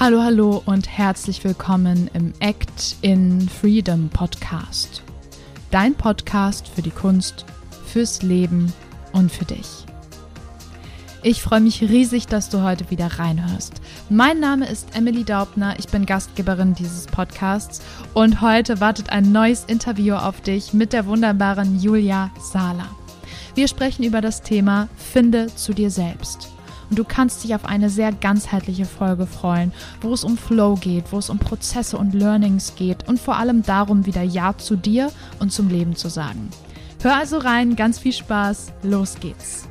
Hallo, 0.00 0.22
hallo 0.22 0.62
und 0.64 0.88
herzlich 0.88 1.44
willkommen 1.44 2.08
im 2.14 2.32
Act 2.40 2.96
in 3.02 3.46
Freedom 3.50 4.08
Podcast. 4.08 5.02
Dein 5.70 5.94
Podcast 5.94 6.68
für 6.68 6.80
die 6.80 6.90
Kunst, 6.90 7.44
fürs 7.84 8.22
Leben 8.22 8.72
und 9.12 9.30
für 9.30 9.44
dich. 9.44 9.84
Ich 11.22 11.42
freue 11.42 11.60
mich 11.60 11.82
riesig, 11.82 12.28
dass 12.28 12.48
du 12.48 12.62
heute 12.62 12.88
wieder 12.88 13.18
reinhörst. 13.18 13.74
Mein 14.08 14.40
Name 14.40 14.70
ist 14.70 14.96
Emily 14.96 15.22
Daubner, 15.22 15.78
ich 15.78 15.88
bin 15.88 16.06
Gastgeberin 16.06 16.72
dieses 16.72 17.04
Podcasts 17.04 17.82
und 18.14 18.40
heute 18.40 18.80
wartet 18.80 19.10
ein 19.10 19.32
neues 19.32 19.64
Interview 19.66 20.14
auf 20.14 20.40
dich 20.40 20.72
mit 20.72 20.94
der 20.94 21.04
wunderbaren 21.04 21.78
Julia 21.78 22.30
Sala. 22.40 22.88
Wir 23.54 23.68
sprechen 23.68 24.04
über 24.04 24.22
das 24.22 24.40
Thema 24.40 24.88
Finde 24.96 25.54
zu 25.54 25.74
dir 25.74 25.90
selbst. 25.90 26.48
Und 26.90 26.98
du 26.98 27.04
kannst 27.04 27.44
dich 27.44 27.54
auf 27.54 27.64
eine 27.64 27.88
sehr 27.88 28.12
ganzheitliche 28.12 28.84
Folge 28.84 29.26
freuen, 29.26 29.72
wo 30.00 30.12
es 30.12 30.24
um 30.24 30.36
Flow 30.36 30.74
geht, 30.74 31.12
wo 31.12 31.18
es 31.18 31.30
um 31.30 31.38
Prozesse 31.38 31.96
und 31.96 32.14
Learnings 32.14 32.74
geht 32.74 33.08
und 33.08 33.20
vor 33.20 33.36
allem 33.36 33.62
darum, 33.62 34.06
wieder 34.06 34.22
Ja 34.22 34.56
zu 34.58 34.76
dir 34.76 35.10
und 35.38 35.52
zum 35.52 35.68
Leben 35.68 35.96
zu 35.96 36.08
sagen. 36.08 36.50
Hör 37.02 37.16
also 37.16 37.38
rein, 37.38 37.76
ganz 37.76 37.98
viel 37.98 38.12
Spaß, 38.12 38.72
los 38.82 39.16
geht's. 39.20 39.68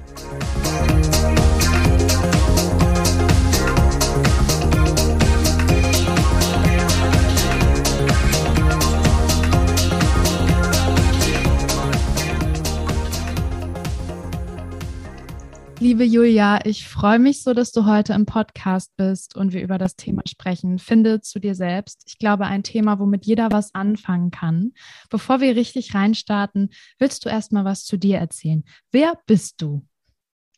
Liebe 15.82 16.04
Julia, 16.04 16.60
ich 16.66 16.90
freue 16.90 17.20
mich 17.20 17.42
so, 17.42 17.54
dass 17.54 17.72
du 17.72 17.86
heute 17.86 18.12
im 18.12 18.26
Podcast 18.26 18.92
bist 18.98 19.38
und 19.38 19.54
wir 19.54 19.62
über 19.62 19.78
das 19.78 19.96
Thema 19.96 20.24
sprechen. 20.28 20.78
Finde 20.78 21.22
zu 21.22 21.40
dir 21.40 21.56
selbst. 21.56 22.04
Ich 22.06 22.18
glaube, 22.18 22.48
ein 22.48 22.64
Thema, 22.64 23.00
womit 23.00 23.26
jeder 23.26 23.50
was 23.54 23.74
anfangen 23.74 24.30
kann. 24.30 24.74
Bevor 25.10 25.40
wir 25.40 25.56
richtig 25.56 25.96
reinstarten, 25.96 26.72
willst 26.98 27.24
du 27.24 27.30
erstmal 27.30 27.64
was 27.64 27.86
zu 27.86 27.96
dir 27.96 28.18
erzählen? 28.18 28.66
Wer 28.92 29.18
bist 29.26 29.62
du? 29.62 29.86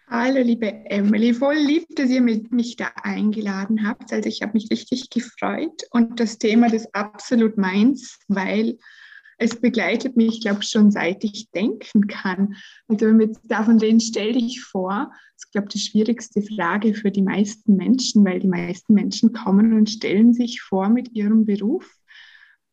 Hallo, 0.09 0.41
liebe 0.41 0.67
Emily. 0.87 1.33
Voll 1.33 1.55
lieb, 1.55 1.85
dass 1.95 2.09
ihr 2.09 2.21
mich 2.21 2.75
da 2.75 2.91
eingeladen 3.01 3.87
habt. 3.87 4.11
Also 4.11 4.27
ich 4.27 4.41
habe 4.41 4.51
mich 4.51 4.69
richtig 4.69 5.09
gefreut 5.09 5.83
und 5.91 6.19
das 6.19 6.37
Thema 6.37 6.67
ist 6.73 6.93
absolut 6.93 7.57
meins, 7.57 8.19
weil 8.27 8.77
es 9.41 9.59
begleitet 9.59 10.15
mich, 10.15 10.35
ich 10.35 10.41
glaube, 10.41 10.61
schon 10.61 10.91
seit 10.91 11.23
ich 11.23 11.49
denken 11.49 12.05
kann. 12.05 12.55
Also 12.87 13.07
wenn 13.07 13.17
wir 13.17 13.25
jetzt 13.25 13.41
davon 13.45 13.79
reden, 13.79 13.99
stell 13.99 14.33
dich 14.33 14.61
vor, 14.61 15.11
das 15.33 15.45
ist, 15.45 15.51
glaube 15.51 15.67
ich, 15.67 15.73
die 15.73 15.89
schwierigste 15.89 16.43
Frage 16.43 16.93
für 16.93 17.09
die 17.09 17.23
meisten 17.23 17.75
Menschen, 17.75 18.23
weil 18.23 18.39
die 18.39 18.47
meisten 18.47 18.93
Menschen 18.93 19.33
kommen 19.33 19.73
und 19.73 19.89
stellen 19.89 20.33
sich 20.33 20.61
vor 20.61 20.89
mit 20.89 21.13
ihrem 21.13 21.45
Beruf 21.45 21.91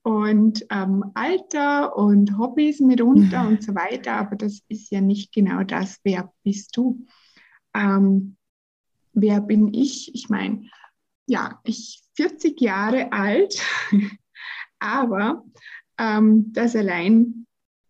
und 0.03 0.67
ähm, 0.71 1.05
Alter 1.15 1.97
und 1.97 2.37
Hobbys 2.37 2.81
mitunter 2.81 3.45
mhm. 3.45 3.49
und 3.49 3.63
so 3.63 3.75
weiter. 3.75 4.17
Aber 4.17 4.37
das 4.37 4.61
ist 4.69 4.91
ja 4.91 5.01
nicht 5.01 5.33
genau 5.33 5.63
das, 5.63 5.99
wer 6.05 6.31
bist 6.45 6.77
du? 6.77 7.07
Ähm, 7.75 8.37
wer 9.15 9.41
bin 9.41 9.73
ich? 9.73 10.15
Ich 10.15 10.29
meine, 10.29 10.69
ja, 11.27 11.61
ich 11.65 12.03
40 12.17 12.61
Jahre 12.61 13.11
alt, 13.11 13.59
aber 14.79 15.45
ähm, 15.99 16.53
das 16.53 16.77
allein, 16.77 17.47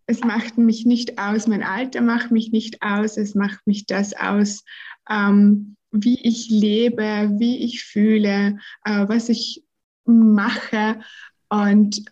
es 0.07 0.21
macht 0.21 0.57
mich 0.59 0.87
nicht 0.87 1.19
aus, 1.19 1.47
mein 1.47 1.63
Alter 1.63 2.01
macht 2.01 2.31
mich 2.31 2.51
nicht 2.51 2.83
aus, 2.83 3.17
es 3.17 3.35
macht 3.35 3.67
mich 3.67 3.87
das 3.87 4.15
aus, 4.15 4.65
ähm, 5.09 5.77
wie 5.91 6.21
ich 6.23 6.49
lebe, 6.51 7.31
wie 7.39 7.65
ich 7.65 7.85
fühle, 7.85 8.59
äh, 8.85 9.09
was 9.09 9.29
ich 9.29 9.63
mache 10.05 11.01
und 11.49 12.05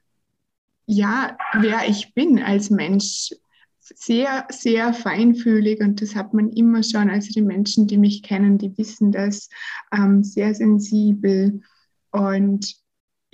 ja, 0.87 1.37
wer 1.55 1.89
ich 1.89 2.15
bin 2.15 2.43
als 2.43 2.71
Mensch. 2.71 3.35
Sehr, 3.81 4.47
sehr 4.51 4.93
feinfühlig 4.93 5.81
und 5.81 6.03
das 6.03 6.17
hat 6.17 6.35
man 6.35 6.51
immer 6.51 6.83
schon. 6.83 7.09
Also 7.09 7.33
die 7.33 7.43
Menschen, 7.43 7.87
die 7.87 7.99
mich 7.99 8.23
kennen, 8.23 8.59
die 8.59 8.77
wissen 8.77 9.13
das, 9.13 9.49
ähm, 9.93 10.25
sehr 10.25 10.55
sensibel 10.55 11.61
und 12.11 12.77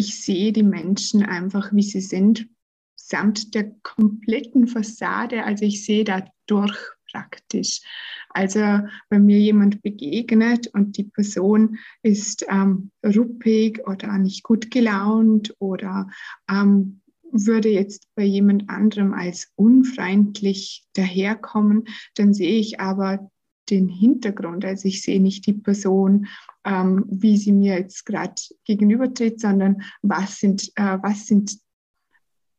ich 0.03 0.21
sehe 0.21 0.53
die 0.53 0.65
Menschen 0.65 1.23
einfach, 1.23 1.73
wie 1.73 1.83
sie 1.83 2.01
sind, 2.01 2.49
samt 2.97 3.55
der 3.55 3.71
kompletten 3.85 4.67
Fassade. 4.67 5.45
Also 5.45 5.65
ich 5.65 5.85
sehe 5.85 6.03
da 6.03 6.25
durch 6.47 6.77
praktisch. 7.13 7.83
Also 8.31 8.81
wenn 9.11 9.27
mir 9.27 9.39
jemand 9.39 9.81
begegnet 9.83 10.67
und 10.75 10.97
die 10.97 11.05
Person 11.05 11.79
ist 12.03 12.45
ähm, 12.49 12.91
ruppig 13.05 13.87
oder 13.87 14.19
nicht 14.19 14.43
gut 14.43 14.73
gelaunt 14.73 15.55
oder 15.61 16.11
ähm, 16.51 17.01
würde 17.31 17.69
jetzt 17.69 18.09
bei 18.17 18.25
jemand 18.25 18.69
anderem 18.69 19.15
als 19.15 19.53
unfreundlich 19.55 20.85
daherkommen, 20.95 21.85
dann 22.17 22.35
sehe 22.35 22.59
ich 22.59 22.81
aber 22.81 23.31
den 23.71 23.89
Hintergrund. 23.89 24.65
Also 24.65 24.89
ich 24.89 25.03
sehe 25.03 25.21
nicht 25.21 25.47
die 25.47 25.55
Person, 25.55 26.27
ähm, 26.65 27.05
wie 27.09 27.37
sie 27.37 27.53
mir 27.53 27.79
jetzt 27.79 28.07
gerade 28.07 28.35
gegenübertritt, 28.65 29.41
sondern 29.41 29.83
was 30.03 30.39
sind, 30.39 30.71
äh, 30.77 30.99
was 31.03 31.27
sind, 31.27 31.59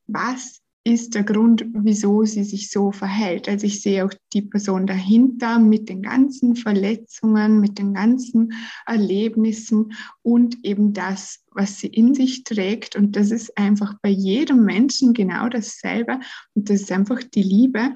was 0.08 0.64
ist 0.86 1.16
der 1.16 1.24
Grund, 1.24 1.66
wieso 1.74 2.26
sie 2.26 2.44
sich 2.44 2.70
so 2.70 2.92
verhält. 2.92 3.48
Also 3.48 3.66
ich 3.66 3.82
sehe 3.82 4.06
auch 4.06 4.14
die 4.34 4.42
Person 4.42 4.86
dahinter 4.86 5.58
mit 5.58 5.88
den 5.88 6.02
ganzen 6.02 6.58
Verletzungen, 6.58 7.62
mit 7.62 7.80
den 7.80 7.94
ganzen 7.94 8.54
Erlebnissen 8.86 9.94
und 10.24 10.58
eben 10.66 10.92
das, 10.92 11.46
was 11.52 11.80
sie 11.80 11.88
in 11.88 12.14
sich 12.14 12.44
trägt. 12.44 12.98
Und 12.98 13.16
das 13.16 13.32
ist 13.32 13.58
einfach 13.58 13.94
bei 14.02 14.10
jedem 14.10 14.66
Menschen 14.66 15.14
genau 15.14 15.48
dasselbe. 15.48 16.20
Und 16.54 16.70
das 16.70 16.82
ist 16.82 16.92
einfach 16.92 17.24
die 17.24 17.44
Liebe, 17.44 17.96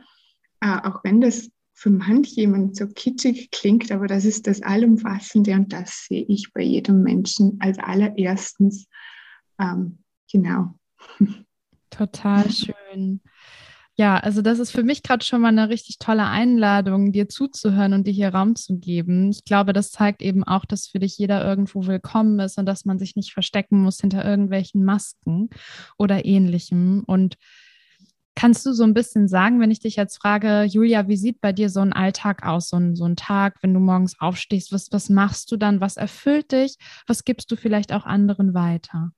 äh, 0.62 0.78
auch 0.84 1.04
wenn 1.04 1.20
das 1.20 1.50
für 1.78 1.92
manch 1.92 2.30
jemand 2.30 2.76
so 2.76 2.88
kitschig 2.88 3.52
klingt, 3.52 3.92
aber 3.92 4.08
das 4.08 4.26
ist 4.26 4.48
das 4.48 4.64
Allumfassende 4.64 5.54
und 5.54 5.72
das 5.72 6.08
sehe 6.08 6.26
ich 6.28 6.52
bei 6.52 6.64
jedem 6.64 7.04
Menschen 7.04 7.58
als 7.60 7.78
allererstens. 7.78 8.88
Ähm, 9.60 10.00
genau. 10.32 10.74
Total 11.92 12.50
schön. 12.50 13.22
Ja, 13.96 14.18
also 14.18 14.42
das 14.42 14.58
ist 14.58 14.72
für 14.72 14.82
mich 14.82 15.04
gerade 15.04 15.24
schon 15.24 15.42
mal 15.42 15.50
eine 15.50 15.70
richtig 15.70 16.00
tolle 16.00 16.26
Einladung, 16.26 17.12
dir 17.12 17.30
zuzuhören 17.30 17.94
und 17.94 18.08
dir 18.08 18.14
hier 18.14 18.30
Raum 18.30 18.56
zu 18.56 18.80
geben. 18.80 19.30
Ich 19.30 19.46
glaube, 19.46 19.72
das 19.72 19.92
zeigt 19.92 20.24
eben 20.24 20.44
auch, 20.44 20.66
dass 20.66 20.88
für 20.88 21.00
dich 21.00 21.16
jeder 21.20 21.46
irgendwo 21.46 21.86
willkommen 21.86 22.40
ist 22.40 22.58
und 22.58 22.66
dass 22.66 22.86
man 22.86 22.98
sich 22.98 23.16
nicht 23.16 23.34
verstecken 23.34 23.84
muss 23.84 24.02
hinter 24.02 24.26
irgendwelchen 24.26 24.84
Masken 24.84 25.52
oder 26.00 26.26
ähnlichem. 26.26 27.04
Und 27.06 27.38
Kannst 28.38 28.68
du 28.68 28.72
so 28.72 28.84
ein 28.84 28.94
bisschen 28.94 29.28
sagen, 29.28 29.60
wenn 29.60 29.72
ich 29.72 29.80
dich 29.80 29.96
jetzt 29.96 30.18
frage, 30.18 30.62
Julia, 30.66 31.08
wie 31.08 31.18
sieht 31.18 31.42
bei 31.42 31.54
dir 31.54 31.72
so 31.72 31.80
ein 31.80 31.92
Alltag 31.92 32.46
aus, 32.46 32.70
so 32.70 32.78
ein, 32.78 32.96
so 32.96 33.04
ein 33.04 33.16
Tag, 33.16 33.56
wenn 33.64 33.74
du 33.74 33.80
morgens 33.80 34.20
aufstehst? 34.20 34.72
Was, 34.72 34.92
was 34.92 35.10
machst 35.10 35.52
du 35.52 35.58
dann? 35.58 35.82
Was 35.82 35.98
erfüllt 35.98 36.52
dich? 36.52 36.78
Was 37.08 37.26
gibst 37.26 37.50
du 37.50 37.56
vielleicht 37.56 37.92
auch 37.92 38.06
anderen 38.06 38.54
weiter? 38.54 39.12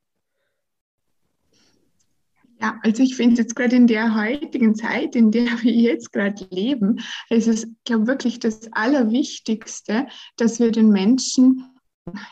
Ja, 2.61 2.79
also 2.81 3.03
ich 3.03 3.17
finde 3.17 3.41
jetzt 3.41 3.57
gerade 3.57 3.75
in 3.75 3.87
der 3.87 4.15
heutigen 4.15 4.73
Zeit, 4.73 5.17
in 5.17 5.31
der 5.31 5.51
wir 5.63 5.73
jetzt 5.73 6.13
gerade 6.13 6.47
leben, 6.49 7.01
ist 7.29 7.49
es, 7.49 7.67
glaube 7.83 8.07
wirklich 8.07 8.39
das 8.39 8.71
Allerwichtigste, 8.71 10.07
dass 10.37 10.61
wir 10.61 10.71
den 10.71 10.91
Menschen 10.91 11.65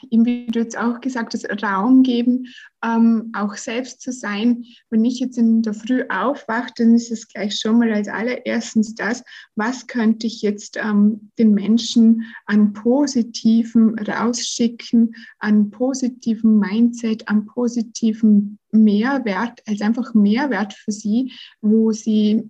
wie 0.09 0.47
du 0.47 0.59
jetzt 0.59 0.77
auch 0.77 1.01
gesagt 1.01 1.33
hast, 1.33 1.47
Raum 1.63 2.03
geben, 2.03 2.47
ähm, 2.83 3.31
auch 3.33 3.55
selbst 3.55 4.01
zu 4.01 4.11
sein. 4.11 4.65
Wenn 4.89 5.05
ich 5.05 5.19
jetzt 5.19 5.37
in 5.37 5.61
der 5.61 5.73
Früh 5.73 6.03
aufwache, 6.09 6.71
dann 6.77 6.95
ist 6.95 7.11
es 7.11 7.27
gleich 7.27 7.59
schon 7.59 7.79
mal 7.79 7.91
als 7.91 8.07
allererstens 8.07 8.95
das, 8.95 9.23
was 9.55 9.87
könnte 9.87 10.27
ich 10.27 10.41
jetzt 10.41 10.77
ähm, 10.77 11.31
den 11.37 11.53
Menschen 11.53 12.23
an 12.45 12.73
Positiven 12.73 13.97
rausschicken, 13.99 15.15
an 15.39 15.69
positiven 15.69 16.59
Mindset, 16.59 17.27
an 17.27 17.45
positiven 17.45 18.59
Mehrwert, 18.71 19.61
als 19.65 19.81
einfach 19.81 20.13
Mehrwert 20.13 20.73
für 20.73 20.91
sie, 20.91 21.33
wo 21.61 21.91
sie 21.91 22.49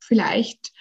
vielleicht 0.00 0.72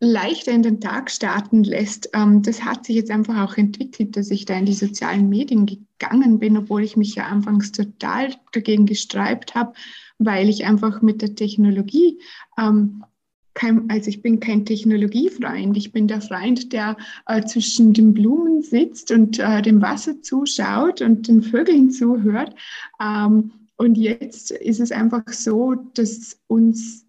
leichter 0.00 0.52
in 0.52 0.62
den 0.62 0.80
Tag 0.80 1.10
starten 1.10 1.64
lässt. 1.64 2.10
Ähm, 2.12 2.42
das 2.42 2.64
hat 2.64 2.84
sich 2.84 2.96
jetzt 2.96 3.10
einfach 3.10 3.42
auch 3.42 3.56
entwickelt, 3.56 4.16
dass 4.16 4.30
ich 4.30 4.44
da 4.44 4.58
in 4.58 4.66
die 4.66 4.74
sozialen 4.74 5.28
Medien 5.28 5.66
gegangen 5.66 6.38
bin, 6.38 6.56
obwohl 6.56 6.82
ich 6.82 6.96
mich 6.96 7.14
ja 7.14 7.26
anfangs 7.26 7.72
total 7.72 8.34
dagegen 8.52 8.86
gesträubt 8.86 9.54
habe, 9.54 9.72
weil 10.18 10.48
ich 10.48 10.64
einfach 10.64 11.02
mit 11.02 11.22
der 11.22 11.34
Technologie 11.34 12.18
ähm, 12.58 13.04
kein, 13.54 13.88
also 13.88 14.10
ich 14.10 14.20
bin 14.20 14.38
kein 14.38 14.66
Technologiefreund, 14.66 15.76
ich 15.78 15.90
bin 15.90 16.06
der 16.06 16.20
Freund, 16.20 16.74
der 16.74 16.96
äh, 17.26 17.42
zwischen 17.44 17.94
den 17.94 18.12
Blumen 18.12 18.60
sitzt 18.60 19.10
und 19.10 19.38
äh, 19.38 19.62
dem 19.62 19.80
Wasser 19.80 20.20
zuschaut 20.20 21.00
und 21.00 21.26
den 21.26 21.42
Vögeln 21.42 21.90
zuhört. 21.90 22.54
Ähm, 23.00 23.50
und 23.78 23.96
jetzt 23.96 24.50
ist 24.50 24.80
es 24.80 24.92
einfach 24.92 25.26
so, 25.28 25.74
dass 25.94 26.38
uns 26.46 27.05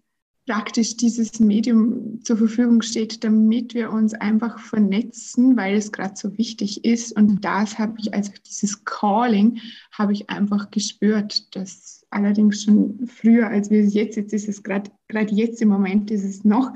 praktisch 0.48 0.96
dieses 0.96 1.40
Medium 1.40 2.24
zur 2.24 2.38
Verfügung 2.38 2.80
steht, 2.80 3.22
damit 3.22 3.74
wir 3.74 3.92
uns 3.92 4.14
einfach 4.14 4.58
vernetzen, 4.58 5.58
weil 5.58 5.76
es 5.76 5.92
gerade 5.92 6.14
so 6.16 6.38
wichtig 6.38 6.86
ist. 6.86 7.12
Und 7.12 7.44
das 7.44 7.78
habe 7.78 7.96
ich, 7.98 8.14
also 8.14 8.32
dieses 8.46 8.82
Calling, 8.86 9.60
habe 9.92 10.14
ich 10.14 10.30
einfach 10.30 10.70
gespürt. 10.70 11.54
Das 11.54 12.06
allerdings 12.08 12.62
schon 12.62 13.06
früher, 13.06 13.48
als 13.48 13.70
wir 13.70 13.84
es 13.84 13.92
jetzt, 13.92 14.16
jetzt 14.16 14.32
ist 14.32 14.48
es 14.48 14.62
gerade 14.62 14.90
jetzt 15.30 15.60
im 15.60 15.68
Moment, 15.68 16.10
ist 16.10 16.24
es 16.24 16.44
noch 16.44 16.72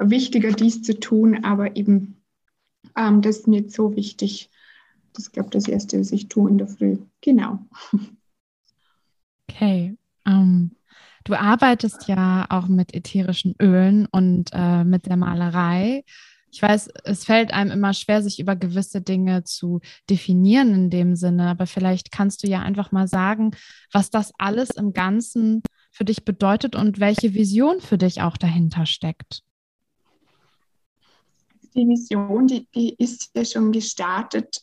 wichtiger, 0.00 0.50
dies 0.50 0.82
zu 0.82 0.98
tun. 0.98 1.44
Aber 1.44 1.76
eben, 1.76 2.16
ähm, 2.96 3.22
das 3.22 3.38
ist 3.38 3.46
mir 3.46 3.60
jetzt 3.60 3.76
so 3.76 3.94
wichtig. 3.94 4.50
Das 5.12 5.26
ist, 5.26 5.32
glaube 5.32 5.46
ich, 5.46 5.52
das 5.52 5.68
Erste, 5.68 6.00
was 6.00 6.10
ich 6.10 6.26
tue 6.26 6.50
in 6.50 6.58
der 6.58 6.66
Früh. 6.66 6.98
Genau. 7.20 7.60
Okay. 9.48 9.96
Um 10.24 10.72
Du 11.24 11.34
arbeitest 11.34 12.08
ja 12.08 12.46
auch 12.48 12.68
mit 12.68 12.94
ätherischen 12.94 13.54
Ölen 13.60 14.06
und 14.10 14.50
äh, 14.52 14.84
mit 14.84 15.06
der 15.06 15.16
Malerei. 15.16 16.04
Ich 16.50 16.60
weiß, 16.60 16.90
es 17.04 17.24
fällt 17.24 17.52
einem 17.52 17.70
immer 17.70 17.94
schwer, 17.94 18.22
sich 18.22 18.38
über 18.38 18.56
gewisse 18.56 19.00
Dinge 19.00 19.44
zu 19.44 19.80
definieren 20.10 20.74
in 20.74 20.90
dem 20.90 21.16
Sinne, 21.16 21.48
aber 21.48 21.66
vielleicht 21.66 22.12
kannst 22.12 22.42
du 22.42 22.46
ja 22.46 22.60
einfach 22.60 22.92
mal 22.92 23.08
sagen, 23.08 23.52
was 23.90 24.10
das 24.10 24.32
alles 24.38 24.70
im 24.70 24.92
Ganzen 24.92 25.62
für 25.90 26.04
dich 26.04 26.24
bedeutet 26.24 26.76
und 26.76 27.00
welche 27.00 27.32
Vision 27.34 27.80
für 27.80 27.96
dich 27.96 28.20
auch 28.20 28.36
dahinter 28.36 28.84
steckt. 28.84 29.42
Die 31.74 31.88
Vision, 31.88 32.46
die, 32.46 32.68
die 32.74 32.94
ist 32.98 33.30
ja 33.34 33.46
schon 33.46 33.72
gestartet, 33.72 34.62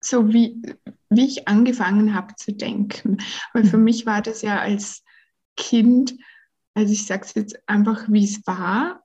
so 0.00 0.28
wie, 0.28 0.60
wie 1.08 1.26
ich 1.26 1.48
angefangen 1.48 2.14
habe 2.14 2.34
zu 2.36 2.52
denken. 2.52 3.16
Weil 3.54 3.64
für 3.64 3.78
mhm. 3.78 3.84
mich 3.84 4.04
war 4.04 4.20
das 4.20 4.42
ja 4.42 4.58
als 4.60 5.04
Kind, 5.58 6.14
also 6.74 6.92
ich 6.92 7.04
sage 7.04 7.22
es 7.24 7.34
jetzt 7.34 7.68
einfach, 7.68 8.06
wie 8.08 8.24
es 8.24 8.46
war, 8.46 9.02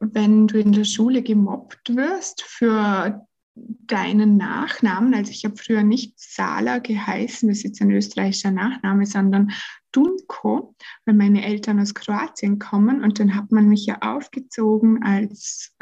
wenn 0.00 0.46
du 0.46 0.58
in 0.58 0.72
der 0.72 0.84
Schule 0.84 1.22
gemobbt 1.22 1.94
wirst 1.94 2.42
für 2.42 3.26
deinen 3.56 4.36
Nachnamen. 4.36 5.14
Also 5.14 5.30
ich 5.30 5.44
habe 5.44 5.56
früher 5.56 5.82
nicht 5.82 6.14
Sala 6.16 6.78
geheißen, 6.78 7.48
das 7.48 7.58
ist 7.58 7.64
jetzt 7.64 7.82
ein 7.82 7.90
österreichischer 7.90 8.50
Nachname, 8.50 9.06
sondern 9.06 9.52
Dunko, 9.92 10.74
weil 11.04 11.14
meine 11.14 11.44
Eltern 11.44 11.80
aus 11.80 11.94
Kroatien 11.94 12.58
kommen 12.58 13.02
und 13.02 13.18
dann 13.18 13.34
hat 13.34 13.52
man 13.52 13.68
mich 13.68 13.86
ja 13.86 13.98
aufgezogen 14.00 15.02
als 15.02 15.72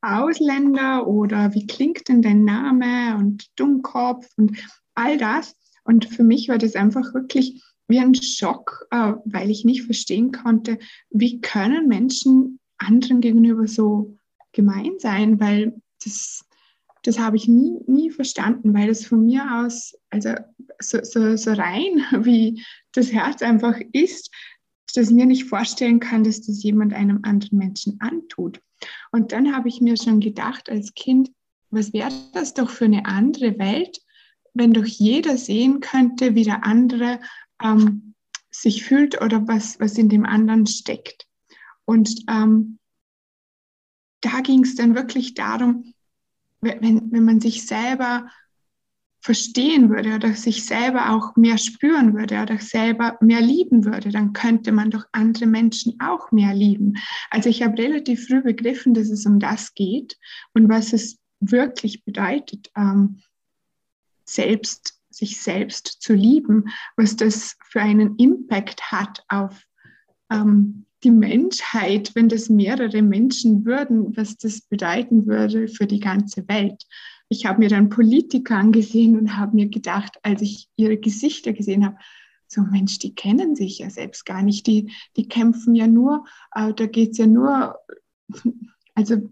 Ausländer 0.00 1.06
oder 1.06 1.54
wie 1.54 1.66
klingt 1.66 2.08
denn 2.08 2.22
dein 2.22 2.44
Name 2.44 3.16
und 3.16 3.46
Dummkopf 3.58 4.28
und 4.36 4.56
all 4.94 5.18
das. 5.18 5.56
Und 5.84 6.04
für 6.04 6.24
mich 6.24 6.48
war 6.48 6.58
das 6.58 6.76
einfach 6.76 7.14
wirklich 7.14 7.62
wie 7.88 7.98
ein 7.98 8.14
Schock, 8.14 8.86
äh, 8.90 9.14
weil 9.24 9.50
ich 9.50 9.64
nicht 9.64 9.82
verstehen 9.82 10.30
konnte, 10.30 10.78
wie 11.10 11.40
können 11.40 11.88
Menschen 11.88 12.60
anderen 12.76 13.20
gegenüber 13.20 13.66
so 13.66 14.16
gemein 14.52 14.92
sein, 14.98 15.40
weil 15.40 15.80
das, 16.04 16.44
das 17.02 17.18
habe 17.18 17.36
ich 17.36 17.48
nie, 17.48 17.78
nie 17.86 18.10
verstanden, 18.10 18.74
weil 18.74 18.88
das 18.88 19.06
von 19.06 19.24
mir 19.24 19.44
aus, 19.62 19.98
also 20.10 20.34
so, 20.80 20.98
so, 21.02 21.36
so 21.36 21.52
rein, 21.52 22.04
wie 22.24 22.62
das 22.92 23.12
Herz 23.12 23.42
einfach 23.42 23.78
ist, 23.92 24.30
dass 24.94 25.08
ich 25.08 25.14
mir 25.14 25.26
nicht 25.26 25.44
vorstellen 25.44 26.00
kann, 26.00 26.24
dass 26.24 26.40
das 26.42 26.62
jemand 26.62 26.94
einem 26.94 27.20
anderen 27.22 27.58
Menschen 27.58 28.00
antut. 28.00 28.60
Und 29.12 29.32
dann 29.32 29.54
habe 29.54 29.68
ich 29.68 29.80
mir 29.80 29.96
schon 29.96 30.20
gedacht 30.20 30.70
als 30.70 30.94
Kind, 30.94 31.30
was 31.70 31.92
wäre 31.92 32.10
das 32.32 32.54
doch 32.54 32.70
für 32.70 32.86
eine 32.86 33.04
andere 33.04 33.58
Welt, 33.58 34.00
wenn 34.54 34.72
doch 34.72 34.86
jeder 34.86 35.36
sehen 35.36 35.80
könnte, 35.80 36.34
wie 36.34 36.44
der 36.44 36.64
andere 36.64 37.20
ähm, 37.62 38.14
sich 38.50 38.84
fühlt 38.84 39.20
oder 39.20 39.46
was, 39.46 39.78
was 39.80 39.98
in 39.98 40.08
dem 40.08 40.24
anderen 40.24 40.66
steckt. 40.66 41.26
Und 41.84 42.10
ähm, 42.28 42.78
da 44.20 44.40
ging 44.40 44.64
es 44.64 44.74
dann 44.74 44.94
wirklich 44.94 45.34
darum, 45.34 45.94
wenn, 46.60 47.12
wenn 47.12 47.24
man 47.24 47.40
sich 47.40 47.66
selber 47.66 48.28
verstehen 49.20 49.90
würde 49.90 50.14
oder 50.14 50.34
sich 50.34 50.64
selber 50.64 51.10
auch 51.10 51.36
mehr 51.36 51.58
spüren 51.58 52.14
würde 52.14 52.40
oder 52.40 52.58
selber 52.58 53.18
mehr 53.20 53.40
lieben 53.40 53.84
würde, 53.84 54.10
dann 54.10 54.32
könnte 54.32 54.72
man 54.72 54.90
doch 54.90 55.04
andere 55.12 55.46
Menschen 55.46 55.98
auch 56.00 56.30
mehr 56.30 56.54
lieben. 56.54 56.94
Also 57.30 57.48
ich 57.48 57.62
habe 57.62 57.76
relativ 57.78 58.26
früh 58.26 58.42
begriffen, 58.42 58.94
dass 58.94 59.10
es 59.10 59.26
um 59.26 59.40
das 59.40 59.74
geht 59.74 60.16
und 60.54 60.68
was 60.68 60.92
es 60.92 61.18
wirklich 61.40 62.04
bedeutet, 62.04 62.70
ähm, 62.76 63.22
selbst 64.24 64.97
sich 65.18 65.40
selbst 65.40 66.00
zu 66.00 66.14
lieben, 66.14 66.68
was 66.96 67.16
das 67.16 67.56
für 67.70 67.80
einen 67.80 68.16
Impact 68.16 68.90
hat 68.90 69.24
auf 69.28 69.64
ähm, 70.30 70.86
die 71.04 71.10
Menschheit, 71.10 72.12
wenn 72.14 72.28
das 72.28 72.48
mehrere 72.48 73.02
Menschen 73.02 73.64
würden, 73.64 74.16
was 74.16 74.36
das 74.36 74.62
bedeuten 74.62 75.26
würde 75.26 75.68
für 75.68 75.86
die 75.86 76.00
ganze 76.00 76.48
Welt. 76.48 76.84
Ich 77.28 77.46
habe 77.46 77.60
mir 77.60 77.68
dann 77.68 77.88
Politiker 77.88 78.56
angesehen 78.56 79.16
und 79.16 79.36
habe 79.36 79.54
mir 79.54 79.68
gedacht, 79.68 80.18
als 80.22 80.42
ich 80.42 80.68
ihre 80.76 80.96
Gesichter 80.96 81.52
gesehen 81.52 81.84
habe, 81.84 81.96
so 82.48 82.62
Mensch, 82.62 82.98
die 82.98 83.14
kennen 83.14 83.54
sich 83.54 83.78
ja 83.78 83.90
selbst 83.90 84.24
gar 84.24 84.42
nicht, 84.42 84.66
die, 84.66 84.90
die 85.16 85.28
kämpfen 85.28 85.74
ja 85.74 85.86
nur, 85.86 86.24
äh, 86.54 86.72
da 86.72 86.86
geht 86.86 87.12
es 87.12 87.18
ja 87.18 87.26
nur, 87.26 87.76
also 88.94 89.28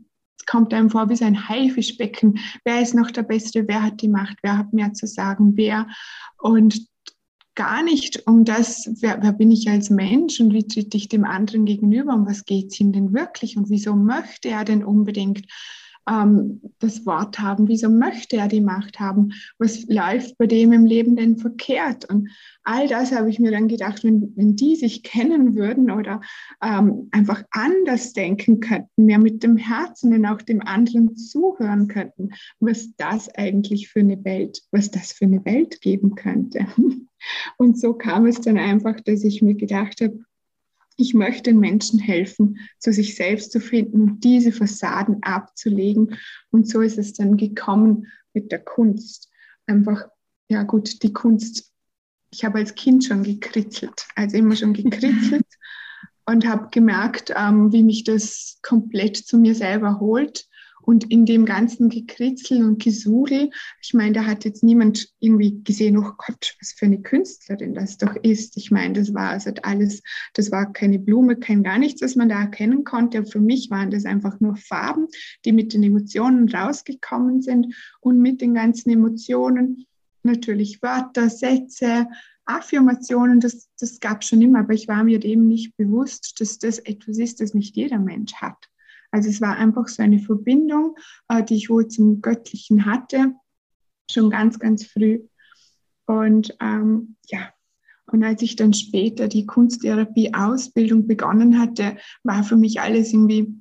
kommt 0.47 0.75
einem 0.75 0.91
vor 0.91 1.09
wie 1.09 1.17
so 1.17 1.25
ein 1.25 1.49
Haifischbecken. 1.49 2.39
Wer 2.65 2.83
ist 2.83 2.95
noch 2.95 3.11
der 3.11 3.23
Beste? 3.23 3.67
Wer 3.67 3.83
hat 3.83 4.03
die 4.03 4.09
Macht? 4.09 4.39
Wer 4.43 4.59
hat 4.59 4.73
mehr 4.73 4.93
zu 4.93 5.07
sagen? 5.07 5.57
Wer? 5.57 5.87
Und 6.39 6.87
gar 7.57 7.83
nicht 7.83 8.27
um 8.27 8.45
das, 8.45 8.89
wer, 9.01 9.23
wer 9.23 9.33
bin 9.33 9.51
ich 9.51 9.69
als 9.69 9.91
Mensch 9.91 10.41
und 10.41 10.53
wie 10.53 10.67
tritt 10.67 10.95
ich 10.95 11.09
dem 11.09 11.25
anderen 11.25 11.65
gegenüber, 11.65 12.15
um 12.15 12.27
was 12.27 12.45
geht 12.45 12.73
es 12.73 12.79
ihm 12.79 12.93
denn 12.93 13.13
wirklich 13.13 13.57
und 13.57 13.71
wieso 13.71 13.97
möchte 13.97 14.51
er 14.51 14.65
denn 14.65 14.85
unbedingt 14.85 15.47
ähm, 16.09 16.61
das 16.79 17.07
Wort 17.07 17.39
haben? 17.39 17.69
Wieso 17.69 17.89
möchte 17.89 18.37
er 18.37 18.49
die 18.49 18.61
Macht 18.61 19.01
haben? 19.01 19.33
Was 19.59 19.87
läuft 19.89 20.39
bei 20.39 20.47
dem 20.47 20.73
im 20.73 20.87
Leben 20.87 21.17
denn 21.17 21.37
verkehrt? 21.39 22.05
Und 22.09 22.29
all 22.63 22.89
das 22.89 23.13
habe 23.13 23.31
ich 23.31 23.39
mir 23.39 23.51
dann 23.51 23.69
gedacht, 23.69 24.05
wenn, 24.05 24.33
wenn 24.37 24.57
die 24.57 24.77
sich 24.77 25.03
kennen 25.03 25.55
würden 25.55 25.91
oder 25.91 26.21
ähm, 26.63 27.09
einfach 27.13 27.43
anders 27.51 28.13
denken 28.13 28.61
könnten, 28.61 29.05
mehr 29.05 29.19
mit 29.19 29.43
dem 29.43 29.57
Herzen 29.57 30.15
und 30.15 30.27
auch 30.27 30.43
dem 30.43 30.61
anderen 30.63 31.17
zuhören 31.17 31.89
könnten, 31.89 32.31
was 32.61 32.95
das 32.97 33.29
eigentlich 33.35 33.89
für 33.89 34.01
eine 34.01 34.25
Welt, 34.25 34.63
was 34.71 34.91
das 34.91 35.13
für 35.13 35.25
eine 35.25 35.45
Welt 35.45 35.81
geben 35.81 36.15
könnte. 36.15 36.67
Und 37.57 37.79
so 37.79 37.95
kam 37.95 38.27
es 38.27 38.41
dann 38.41 38.59
einfach, 38.59 39.01
dass 39.01 39.25
ich 39.25 39.43
mir 39.43 39.55
gedacht 39.55 40.01
habe, 40.01 40.21
ich 40.97 41.15
möchte 41.15 41.51
den 41.51 41.61
Menschen 41.61 41.99
helfen, 41.99 42.59
zu 42.79 42.93
sich 42.93 43.15
selbst 43.15 43.53
zu 43.53 43.61
finden 43.61 44.03
und 44.03 44.25
diese 44.25 44.53
Fassaden 44.53 45.23
abzulegen. 45.23 46.17
Und 46.51 46.69
so 46.69 46.81
ist 46.81 46.99
es 46.99 47.13
dann 47.13 47.37
gekommen 47.37 48.07
mit 48.33 48.51
der 48.51 48.61
Kunst. 48.61 49.31
Einfach, 49.67 50.09
ja 50.49 50.63
gut, 50.63 51.03
die 51.03 51.13
Kunst. 51.13 51.73
Ich 52.31 52.45
habe 52.45 52.59
als 52.59 52.75
Kind 52.75 53.05
schon 53.05 53.23
gekritzelt, 53.23 54.07
also 54.15 54.37
immer 54.37 54.57
schon 54.57 54.73
gekritzelt 54.75 55.47
und 56.25 56.47
habe 56.47 56.69
gemerkt, 56.71 57.33
ähm, 57.37 57.73
wie 57.73 57.83
mich 57.83 58.05
das 58.05 58.59
komplett 58.63 59.17
zu 59.17 59.39
mir 59.39 59.55
selber 59.55 60.01
holt 60.01 60.47
und 60.87 61.11
in 61.11 61.27
dem 61.27 61.45
ganzen 61.45 61.89
Gekritzel 61.89 62.65
und 62.65 62.83
Gesudel, 62.83 63.51
ich 63.83 63.93
meine, 63.93 64.13
da 64.13 64.25
hat 64.25 64.45
jetzt 64.45 64.63
niemand 64.63 65.09
irgendwie 65.19 65.61
gesehen, 65.65 65.99
oh 65.99 66.13
Gott, 66.17 66.57
was 66.61 66.73
für 66.73 66.87
eine 66.87 67.03
Künstlerin 67.03 67.75
das 67.75 67.99
doch 67.99 68.15
ist. 68.23 68.57
Ich 68.57 68.71
meine, 68.71 68.95
das 68.95 69.13
war 69.13 69.31
also 69.31 69.51
alles, 69.65 70.01
das 70.35 70.53
war 70.53 70.73
keine 70.73 71.01
Blume, 71.01 71.37
kein 71.37 71.65
gar 71.65 71.79
nichts, 71.79 72.03
was 72.03 72.15
man 72.15 72.29
da 72.29 72.41
erkennen 72.41 72.85
konnte. 72.85 73.27
Für 73.27 73.41
mich 73.41 73.69
waren 73.69 73.91
das 73.91 74.05
einfach 74.05 74.39
nur 74.39 74.55
Farben, 74.55 75.09
die 75.45 75.51
mit 75.51 75.75
den 75.75 75.83
Emotionen 75.83 76.49
rausgekommen 76.49 77.43
sind 77.43 77.75
und 78.01 78.21
mit 78.21 78.41
den 78.41 78.55
ganzen 78.55 78.91
Emotionen 78.91 79.87
natürlich 80.23 80.83
Wörter, 80.83 81.31
Sätze, 81.31 82.07
Affirmationen, 82.45 83.41
das, 83.41 83.69
das 83.81 83.99
gab 83.99 84.23
es 84.23 84.29
schon 84.29 84.41
immer, 84.41 84.61
aber 84.61 84.73
ich 84.73 84.87
war 84.87 85.03
mir 85.03 85.19
dem 85.19 85.49
nicht 85.49 85.77
bewusst, 85.77 86.41
dass 86.41 86.59
das 86.59 86.79
etwas 86.79 87.19
ist, 87.19 87.41
das 87.41 87.55
nicht 87.55 87.75
jeder 87.75 87.99
Mensch 87.99 88.35
hat. 88.35 88.69
Also 89.17 89.31
es 89.31 89.41
war 89.41 89.57
einfach 89.57 89.89
so 89.89 90.03
eine 90.03 90.19
Verbindung, 90.19 90.95
äh, 91.29 91.43
die 91.43 91.55
ich 91.55 91.71
wohl 91.71 91.89
zum 91.89 92.21
Göttlichen 92.21 92.85
hatte, 92.85 93.33
schon 94.11 94.29
ganz, 94.29 94.59
ganz 94.59 94.85
früh. 94.85 95.21
Und 96.05 96.55
ähm, 96.61 97.17
ja, 97.31 97.49
und 98.13 98.23
als 98.23 98.43
ich 98.43 98.57
dann 98.57 98.75
später 98.75 99.27
die 99.27 99.47
Kunsttherapie-Ausbildung 99.47 101.07
begonnen 101.07 101.59
hatte, 101.59 101.97
war 102.25 102.45
für 102.45 102.57
mich 102.57 102.83
alles 102.83 103.15
irgendwie 103.15 103.55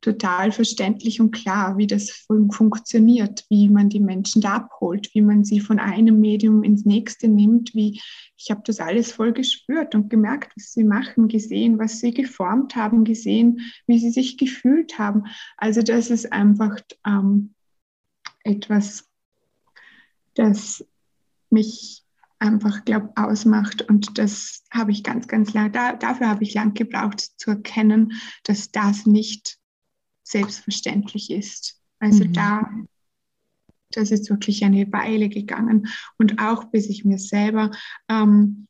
total 0.00 0.52
verständlich 0.52 1.20
und 1.20 1.32
klar, 1.32 1.76
wie 1.78 1.86
das 1.86 2.10
fun 2.10 2.50
funktioniert, 2.50 3.44
wie 3.48 3.68
man 3.68 3.88
die 3.88 4.00
Menschen 4.00 4.40
da 4.42 4.56
abholt, 4.56 5.10
wie 5.14 5.22
man 5.22 5.44
sie 5.44 5.60
von 5.60 5.78
einem 5.78 6.20
Medium 6.20 6.62
ins 6.62 6.84
nächste 6.84 7.28
nimmt, 7.28 7.74
wie 7.74 8.00
ich 8.38 8.50
habe 8.50 8.62
das 8.64 8.80
alles 8.80 9.12
voll 9.12 9.32
gespürt 9.32 9.94
und 9.94 10.10
gemerkt, 10.10 10.52
was 10.56 10.72
sie 10.72 10.84
machen, 10.84 11.28
gesehen, 11.28 11.78
was 11.78 12.00
sie 12.00 12.12
geformt 12.12 12.76
haben, 12.76 13.04
gesehen, 13.04 13.60
wie 13.86 13.98
sie 13.98 14.10
sich 14.10 14.36
gefühlt 14.36 14.98
haben. 14.98 15.24
Also 15.56 15.82
das 15.82 16.10
ist 16.10 16.32
einfach 16.32 16.78
ähm, 17.06 17.54
etwas, 18.44 19.08
das 20.34 20.86
mich 21.50 22.04
einfach, 22.38 22.84
glaube 22.84 23.12
ausmacht. 23.16 23.82
Und 23.82 24.18
das 24.18 24.64
habe 24.70 24.92
ich 24.92 25.02
ganz, 25.02 25.26
ganz 25.26 25.54
lang, 25.54 25.72
da, 25.72 25.94
dafür 25.94 26.28
habe 26.28 26.44
ich 26.44 26.54
lang 26.54 26.74
gebraucht 26.74 27.20
zu 27.20 27.50
erkennen, 27.50 28.12
dass 28.44 28.70
das 28.70 29.06
nicht 29.06 29.58
selbstverständlich 30.26 31.30
ist. 31.30 31.80
Also 32.00 32.24
mhm. 32.24 32.32
da, 32.32 32.70
das 33.92 34.10
ist 34.10 34.28
wirklich 34.28 34.64
eine 34.64 34.92
Weile 34.92 35.28
gegangen. 35.28 35.88
Und 36.18 36.40
auch 36.40 36.64
bis 36.64 36.88
ich 36.88 37.04
mir 37.04 37.18
selber 37.18 37.70
ähm, 38.08 38.66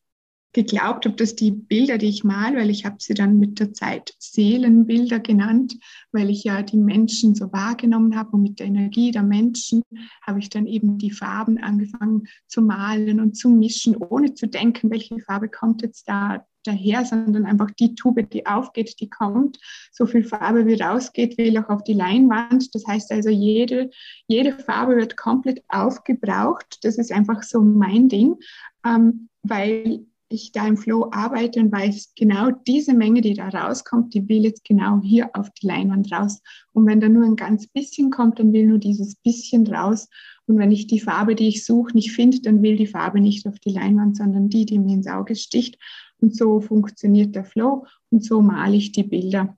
geglaubt 0.52 1.04
habe, 1.04 1.16
dass 1.16 1.34
die 1.34 1.50
Bilder, 1.50 1.98
die 1.98 2.08
ich 2.08 2.25
mal, 2.25 2.56
weil 2.56 2.70
ich 2.70 2.84
habe 2.86 2.96
sie 2.98 3.14
dann 3.14 3.38
mit 3.38 3.58
der 3.60 3.75
Zeit 3.75 4.14
Seelenbilder 4.18 5.20
genannt, 5.20 5.76
weil 6.12 6.30
ich 6.30 6.44
ja 6.44 6.62
die 6.62 6.78
Menschen 6.78 7.34
so 7.34 7.52
wahrgenommen 7.52 8.16
habe 8.16 8.32
und 8.32 8.42
mit 8.42 8.58
der 8.58 8.66
Energie 8.66 9.10
der 9.10 9.22
Menschen 9.22 9.82
habe 10.22 10.38
ich 10.38 10.48
dann 10.48 10.66
eben 10.66 10.96
die 10.96 11.10
Farben 11.10 11.58
angefangen 11.58 12.26
zu 12.46 12.62
malen 12.62 13.20
und 13.20 13.36
zu 13.36 13.50
mischen, 13.50 13.96
ohne 13.96 14.32
zu 14.34 14.46
denken, 14.46 14.90
welche 14.90 15.18
Farbe 15.20 15.50
kommt 15.50 15.82
jetzt 15.82 16.08
da 16.08 16.46
daher, 16.66 17.04
sondern 17.04 17.46
einfach 17.46 17.70
die 17.73 17.94
Tube, 17.94 18.28
die 18.30 18.46
aufgeht, 18.46 19.00
die 19.00 19.08
kommt. 19.08 19.58
So 19.92 20.06
viel 20.06 20.25
Farbe 20.25 20.66
wie 20.66 20.80
rausgeht, 20.80 21.38
will 21.38 21.56
auch 21.58 21.68
auf 21.68 21.85
die 21.85 21.94
Leinwand. 21.94 22.75
Das 22.75 22.87
heißt 22.87 23.12
also, 23.12 23.30
jede, 23.30 23.90
jede 24.26 24.52
Farbe 24.52 24.96
wird 24.96 25.16
komplett 25.16 25.62
aufgebraucht. 25.68 26.78
Das 26.82 26.99
ist 26.99 27.12
einfach 27.12 27.42
so 27.42 27.61
mein 27.61 28.08
Ding, 28.08 28.37
ähm, 28.85 29.28
weil 29.42 30.06
ich 30.28 30.52
da 30.52 30.66
im 30.66 30.76
Flow 30.76 31.08
arbeite 31.12 31.61
und 31.61 31.73
weiß, 31.73 32.12
genau 32.16 32.50
diese 32.50 32.94
Menge, 32.94 33.20
die 33.20 33.35
da 33.35 33.49
rauskommt, 33.49 34.12
die 34.14 34.28
will 34.28 34.42
jetzt 34.44 34.64
genau 34.64 35.00
hier 35.02 35.30
auf 35.35 35.50
die 35.50 35.66
Leinwand 35.66 36.12
raus. 36.12 36.40
Und 36.73 36.87
wenn 36.87 37.00
da 37.00 37.08
nur 37.08 37.25
ein 37.25 37.37
ganz 37.37 37.66
bisschen 37.68 38.11
kommt, 38.11 38.38
dann 38.38 38.52
will 38.52 38.66
nur 38.66 38.78
dieses 38.78 39.14
bisschen 39.16 39.66
raus. 39.66 40.08
Und 40.46 40.58
wenn 40.58 40.73
ich 40.73 40.87
die 40.87 41.00
Farbe, 41.00 41.35
die 41.35 41.49
ich 41.49 41.64
suche, 41.64 41.92
nicht 41.94 42.12
finde, 42.12 42.40
dann 42.40 42.62
will 42.62 42.76
die 42.76 42.87
Farbe 42.87 43.20
nicht 43.20 43.46
auf 43.46 43.58
die 43.61 43.70
Leinwand, 43.70 44.16
sondern 44.16 44.49
die, 44.49 44.64
die 44.64 44.78
mir 44.78 44.94
ins 44.94 45.08
Auge 45.08 45.37
sticht. 45.37 45.78
Und 46.20 46.37
so 46.37 46.61
funktioniert 46.61 47.35
der 47.35 47.44
Flow 47.44 47.87
und 48.11 48.25
so 48.25 48.40
male 48.40 48.76
ich 48.76 48.92
die 48.92 49.04
Bilder 49.04 49.56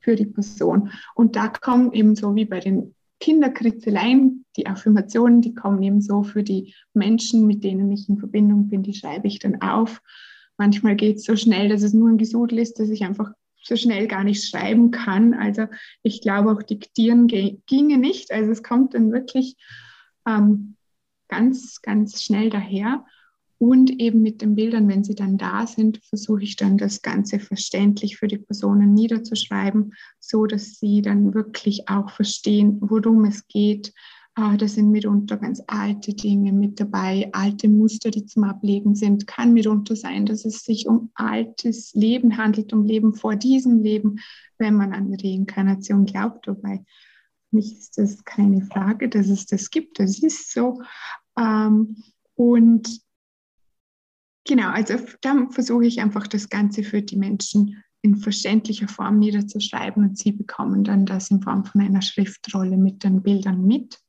für 0.00 0.16
die 0.16 0.26
Person. 0.26 0.90
Und 1.14 1.36
da 1.36 1.48
kommen 1.48 1.92
eben 1.92 2.16
so 2.16 2.34
wie 2.34 2.44
bei 2.44 2.60
den 2.60 2.94
Kinderkritzeleien, 3.20 4.44
die 4.56 4.66
Affirmationen, 4.66 5.42
die 5.42 5.54
kommen 5.54 5.82
eben 5.82 6.00
so 6.00 6.24
für 6.24 6.42
die 6.42 6.74
Menschen, 6.92 7.46
mit 7.46 7.62
denen 7.62 7.92
ich 7.92 8.08
in 8.08 8.18
Verbindung 8.18 8.68
bin, 8.68 8.82
die 8.82 8.94
schreibe 8.94 9.28
ich 9.28 9.38
dann 9.38 9.62
auf. 9.62 10.02
Manchmal 10.58 10.96
geht 10.96 11.18
es 11.18 11.24
so 11.24 11.36
schnell, 11.36 11.68
dass 11.68 11.82
es 11.82 11.92
nur 11.92 12.08
ein 12.08 12.18
Gesudel 12.18 12.58
ist, 12.58 12.80
dass 12.80 12.90
ich 12.90 13.04
einfach 13.04 13.32
so 13.62 13.76
schnell 13.76 14.08
gar 14.08 14.24
nicht 14.24 14.44
schreiben 14.44 14.90
kann. 14.90 15.34
Also 15.34 15.66
ich 16.02 16.20
glaube, 16.20 16.50
auch 16.50 16.62
diktieren 16.62 17.28
ginge 17.28 17.96
nicht. 17.96 18.32
Also 18.32 18.50
es 18.50 18.62
kommt 18.62 18.94
dann 18.94 19.12
wirklich 19.12 19.56
ähm, 20.26 20.76
ganz, 21.28 21.80
ganz 21.80 22.22
schnell 22.22 22.50
daher. 22.50 23.04
Und 23.62 24.00
eben 24.00 24.22
mit 24.22 24.42
den 24.42 24.56
Bildern, 24.56 24.88
wenn 24.88 25.04
sie 25.04 25.14
dann 25.14 25.38
da 25.38 25.68
sind, 25.68 25.98
versuche 26.02 26.42
ich 26.42 26.56
dann 26.56 26.78
das 26.78 27.00
Ganze 27.00 27.38
verständlich 27.38 28.16
für 28.16 28.26
die 28.26 28.38
Personen 28.38 28.92
niederzuschreiben, 28.92 29.94
so 30.18 30.46
dass 30.46 30.80
sie 30.80 31.00
dann 31.00 31.32
wirklich 31.32 31.88
auch 31.88 32.10
verstehen, 32.10 32.78
worum 32.80 33.24
es 33.24 33.46
geht. 33.46 33.94
Ah, 34.34 34.56
da 34.56 34.66
sind 34.66 34.90
mitunter 34.90 35.36
ganz 35.36 35.62
alte 35.68 36.12
Dinge 36.12 36.52
mit 36.52 36.80
dabei, 36.80 37.30
alte 37.30 37.68
Muster, 37.68 38.10
die 38.10 38.26
zum 38.26 38.42
Ablegen 38.42 38.96
sind. 38.96 39.28
Kann 39.28 39.52
mitunter 39.52 39.94
sein, 39.94 40.26
dass 40.26 40.44
es 40.44 40.64
sich 40.64 40.88
um 40.88 41.12
altes 41.14 41.94
Leben 41.94 42.36
handelt, 42.38 42.72
um 42.72 42.84
Leben 42.84 43.14
vor 43.14 43.36
diesem 43.36 43.80
Leben, 43.80 44.18
wenn 44.58 44.74
man 44.74 44.92
an 44.92 45.14
Reinkarnation 45.14 46.04
glaubt. 46.04 46.48
Wobei 46.48 46.78
für 46.78 47.56
mich 47.56 47.74
ist 47.74 47.96
das 47.96 48.24
keine 48.24 48.62
Frage, 48.62 49.08
dass 49.08 49.28
es 49.28 49.46
das 49.46 49.70
gibt. 49.70 50.00
Das 50.00 50.18
ist 50.20 50.52
so. 50.52 50.82
Ähm, 51.38 52.02
und 52.34 53.00
Genau, 54.44 54.70
also 54.70 54.94
dann 55.20 55.50
versuche 55.52 55.86
ich 55.86 56.00
einfach 56.00 56.26
das 56.26 56.48
Ganze 56.48 56.82
für 56.82 57.02
die 57.02 57.16
Menschen 57.16 57.82
in 58.02 58.16
verständlicher 58.16 58.88
Form 58.88 59.20
niederzuschreiben 59.20 60.02
und 60.02 60.18
sie 60.18 60.32
bekommen 60.32 60.82
dann 60.82 61.06
das 61.06 61.30
in 61.30 61.40
Form 61.40 61.64
von 61.64 61.80
einer 61.80 62.02
Schriftrolle 62.02 62.76
mit 62.76 63.04
den 63.04 63.22
Bildern 63.22 63.64
mit. 63.64 64.00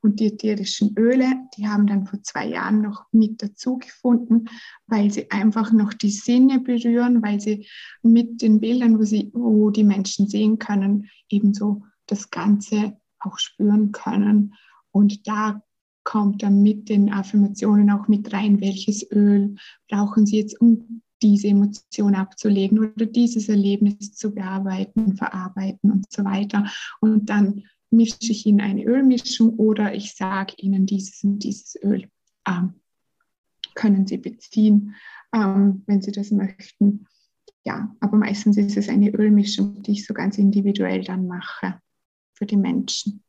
Und 0.00 0.20
die 0.20 0.26
ätherischen 0.26 0.96
Öle, 0.96 1.26
die 1.56 1.66
haben 1.66 1.86
dann 1.86 2.06
vor 2.06 2.22
zwei 2.22 2.46
Jahren 2.46 2.82
noch 2.82 3.06
mit 3.10 3.42
dazu 3.42 3.78
gefunden, 3.78 4.44
weil 4.86 5.10
sie 5.10 5.30
einfach 5.30 5.72
noch 5.72 5.92
die 5.92 6.10
Sinne 6.10 6.60
berühren, 6.60 7.20
weil 7.22 7.40
sie 7.40 7.66
mit 8.02 8.42
den 8.42 8.60
Bildern, 8.60 8.98
wo, 8.98 9.02
sie, 9.02 9.30
wo 9.32 9.70
die 9.70 9.82
Menschen 9.82 10.28
sehen 10.28 10.58
können, 10.58 11.08
ebenso 11.28 11.84
das 12.06 12.30
Ganze 12.30 12.96
auch 13.18 13.38
spüren 13.38 13.90
können. 13.90 14.54
Und 14.92 15.26
da 15.26 15.62
kommt 16.08 16.42
dann 16.42 16.62
mit 16.62 16.88
den 16.88 17.12
Affirmationen 17.12 17.90
auch 17.90 18.08
mit 18.08 18.32
rein, 18.32 18.62
welches 18.62 19.06
Öl 19.12 19.56
brauchen 19.90 20.24
Sie 20.24 20.38
jetzt, 20.38 20.58
um 20.58 21.02
diese 21.20 21.48
Emotion 21.48 22.14
abzulegen 22.14 22.78
oder 22.78 23.04
dieses 23.04 23.50
Erlebnis 23.50 24.14
zu 24.14 24.34
bearbeiten, 24.34 25.18
verarbeiten 25.18 25.92
und 25.92 26.10
so 26.10 26.24
weiter. 26.24 26.66
Und 27.02 27.28
dann 27.28 27.64
mische 27.90 28.16
ich 28.32 28.46
Ihnen 28.46 28.62
eine 28.62 28.84
Ölmischung 28.84 29.56
oder 29.56 29.94
ich 29.94 30.14
sage 30.14 30.54
Ihnen, 30.56 30.86
dieses 30.86 31.22
und 31.24 31.40
dieses 31.40 31.76
Öl 31.82 32.08
ähm, 32.48 32.72
können 33.74 34.06
Sie 34.06 34.16
beziehen, 34.16 34.94
ähm, 35.34 35.82
wenn 35.84 36.00
Sie 36.00 36.12
das 36.12 36.30
möchten. 36.30 37.04
Ja, 37.66 37.94
aber 38.00 38.16
meistens 38.16 38.56
ist 38.56 38.78
es 38.78 38.88
eine 38.88 39.10
Ölmischung, 39.10 39.82
die 39.82 39.92
ich 39.92 40.06
so 40.06 40.14
ganz 40.14 40.38
individuell 40.38 41.04
dann 41.04 41.26
mache 41.26 41.82
für 42.32 42.46
die 42.46 42.56
Menschen. 42.56 43.22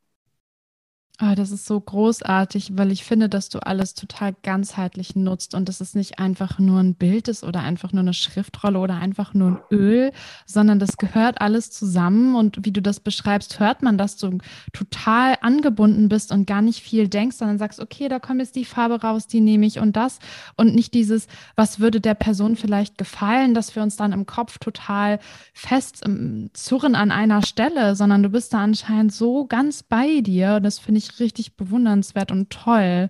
Oh, 1.21 1.35
das 1.35 1.51
ist 1.51 1.65
so 1.65 1.77
großartig, 1.77 2.77
weil 2.77 2.93
ich 2.93 3.03
finde, 3.03 3.27
dass 3.27 3.49
du 3.49 3.59
alles 3.59 3.93
total 3.93 4.33
ganzheitlich 4.41 5.17
nutzt 5.17 5.53
und 5.53 5.67
dass 5.67 5.81
es 5.81 5.93
nicht 5.93 6.17
einfach 6.17 6.59
nur 6.59 6.79
ein 6.79 6.95
Bild 6.95 7.27
ist 7.27 7.43
oder 7.43 7.59
einfach 7.59 7.91
nur 7.91 8.03
eine 8.03 8.13
Schriftrolle 8.13 8.79
oder 8.79 8.95
einfach 8.95 9.33
nur 9.33 9.49
ein 9.49 9.59
Öl, 9.69 10.13
sondern 10.45 10.79
das 10.79 10.95
gehört 10.95 11.41
alles 11.41 11.71
zusammen. 11.71 12.35
Und 12.35 12.63
wie 12.63 12.71
du 12.71 12.81
das 12.81 13.01
beschreibst, 13.01 13.59
hört 13.59 13.83
man, 13.83 13.97
dass 13.97 14.15
du 14.15 14.37
total 14.71 15.35
angebunden 15.41 16.07
bist 16.07 16.31
und 16.31 16.47
gar 16.47 16.61
nicht 16.61 16.81
viel 16.81 17.09
denkst, 17.09 17.35
sondern 17.35 17.57
sagst, 17.57 17.81
okay, 17.81 18.07
da 18.07 18.19
kommt 18.19 18.39
jetzt 18.39 18.55
die 18.55 18.63
Farbe 18.63 19.01
raus, 19.01 19.27
die 19.27 19.41
nehme 19.41 19.65
ich 19.65 19.79
und 19.79 19.97
das. 19.97 20.19
Und 20.55 20.73
nicht 20.73 20.93
dieses, 20.93 21.27
was 21.57 21.81
würde 21.81 21.99
der 21.99 22.15
Person 22.15 22.55
vielleicht 22.55 22.97
gefallen, 22.97 23.53
dass 23.53 23.75
wir 23.75 23.83
uns 23.83 23.97
dann 23.97 24.13
im 24.13 24.25
Kopf 24.25 24.57
total 24.57 25.19
fest 25.53 26.01
ähm, 26.05 26.49
zurren 26.53 26.95
an 26.95 27.11
einer 27.11 27.41
Stelle, 27.41 27.97
sondern 27.97 28.23
du 28.23 28.29
bist 28.29 28.53
da 28.53 28.59
anscheinend 28.59 29.11
so 29.11 29.45
ganz 29.47 29.83
bei 29.83 30.21
dir. 30.21 30.55
Und 30.55 30.63
das 30.63 30.79
finde 30.79 30.99
ich 30.99 31.08
richtig, 31.19 31.55
bewundernswert 31.55 32.31
und 32.31 32.49
toll. 32.49 33.09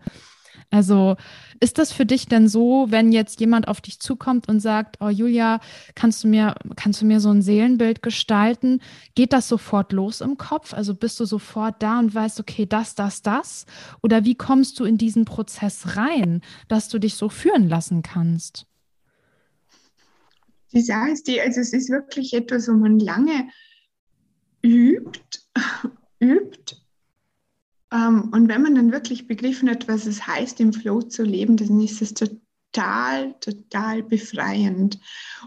Also 0.72 1.16
ist 1.60 1.78
das 1.78 1.92
für 1.92 2.06
dich 2.06 2.28
denn 2.28 2.48
so, 2.48 2.88
wenn 2.90 3.12
jetzt 3.12 3.40
jemand 3.40 3.68
auf 3.68 3.82
dich 3.82 4.00
zukommt 4.00 4.48
und 4.48 4.60
sagt, 4.60 4.98
oh 5.00 5.10
Julia, 5.10 5.60
kannst 5.96 6.24
du 6.24 6.28
mir, 6.28 6.56
kannst 6.76 7.02
du 7.02 7.06
mir 7.06 7.20
so 7.20 7.32
ein 7.32 7.42
Seelenbild 7.42 8.04
gestalten? 8.04 8.82
Geht 9.16 9.34
das 9.34 9.48
sofort 9.48 9.92
los 9.94 10.22
im 10.22 10.38
Kopf? 10.38 10.74
Also 10.74 10.94
bist 10.94 11.20
du 11.20 11.26
sofort 11.26 11.82
da 11.82 12.00
und 12.00 12.14
weißt, 12.14 12.40
okay, 12.40 12.66
das, 12.68 12.94
das, 12.94 13.24
das? 13.24 13.66
Oder 14.04 14.26
wie 14.26 14.36
kommst 14.36 14.80
du 14.80 14.86
in 14.86 14.98
diesen 14.98 15.26
Prozess 15.26 15.98
rein, 15.98 16.42
dass 16.68 16.88
du 16.88 17.00
dich 17.00 17.16
so 17.16 17.30
führen 17.30 17.68
lassen 17.68 18.04
kannst? 18.04 18.66
Die 20.72 20.82
Sache 20.82 21.10
ist 21.10 21.28
also 21.28 21.62
es 21.62 21.74
ist 21.74 21.90
wirklich 21.90 22.34
etwas, 22.34 22.68
wo 22.68 22.74
man 22.74 23.00
lange 23.00 23.50
übt, 24.62 25.40
übt 26.20 26.79
und 27.92 28.48
wenn 28.48 28.62
man 28.62 28.76
dann 28.76 28.92
wirklich 28.92 29.28
begriffen 29.28 29.70
hat, 29.70 29.88
was 29.88 30.06
es 30.06 30.28
heißt, 30.28 30.60
im 30.60 30.74
Flow 30.74 31.02
zu 31.02 31.24
leben, 31.24 31.58
dann 31.58 31.80
ist 31.82 32.02
es 32.02 32.14
total, 32.14 33.34
total 33.40 34.04
befreiend. 34.04 35.00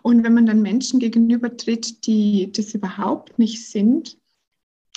Und 0.03 0.25
wenn 0.25 0.35
man 0.35 0.47
dann 0.47 0.63
Menschen 0.63 0.99
gegenüber 0.99 1.57
tritt, 1.57 2.07
die 2.07 2.51
das 2.51 2.75
überhaupt 2.75 3.39
nicht 3.39 3.69
sind, 3.71 4.19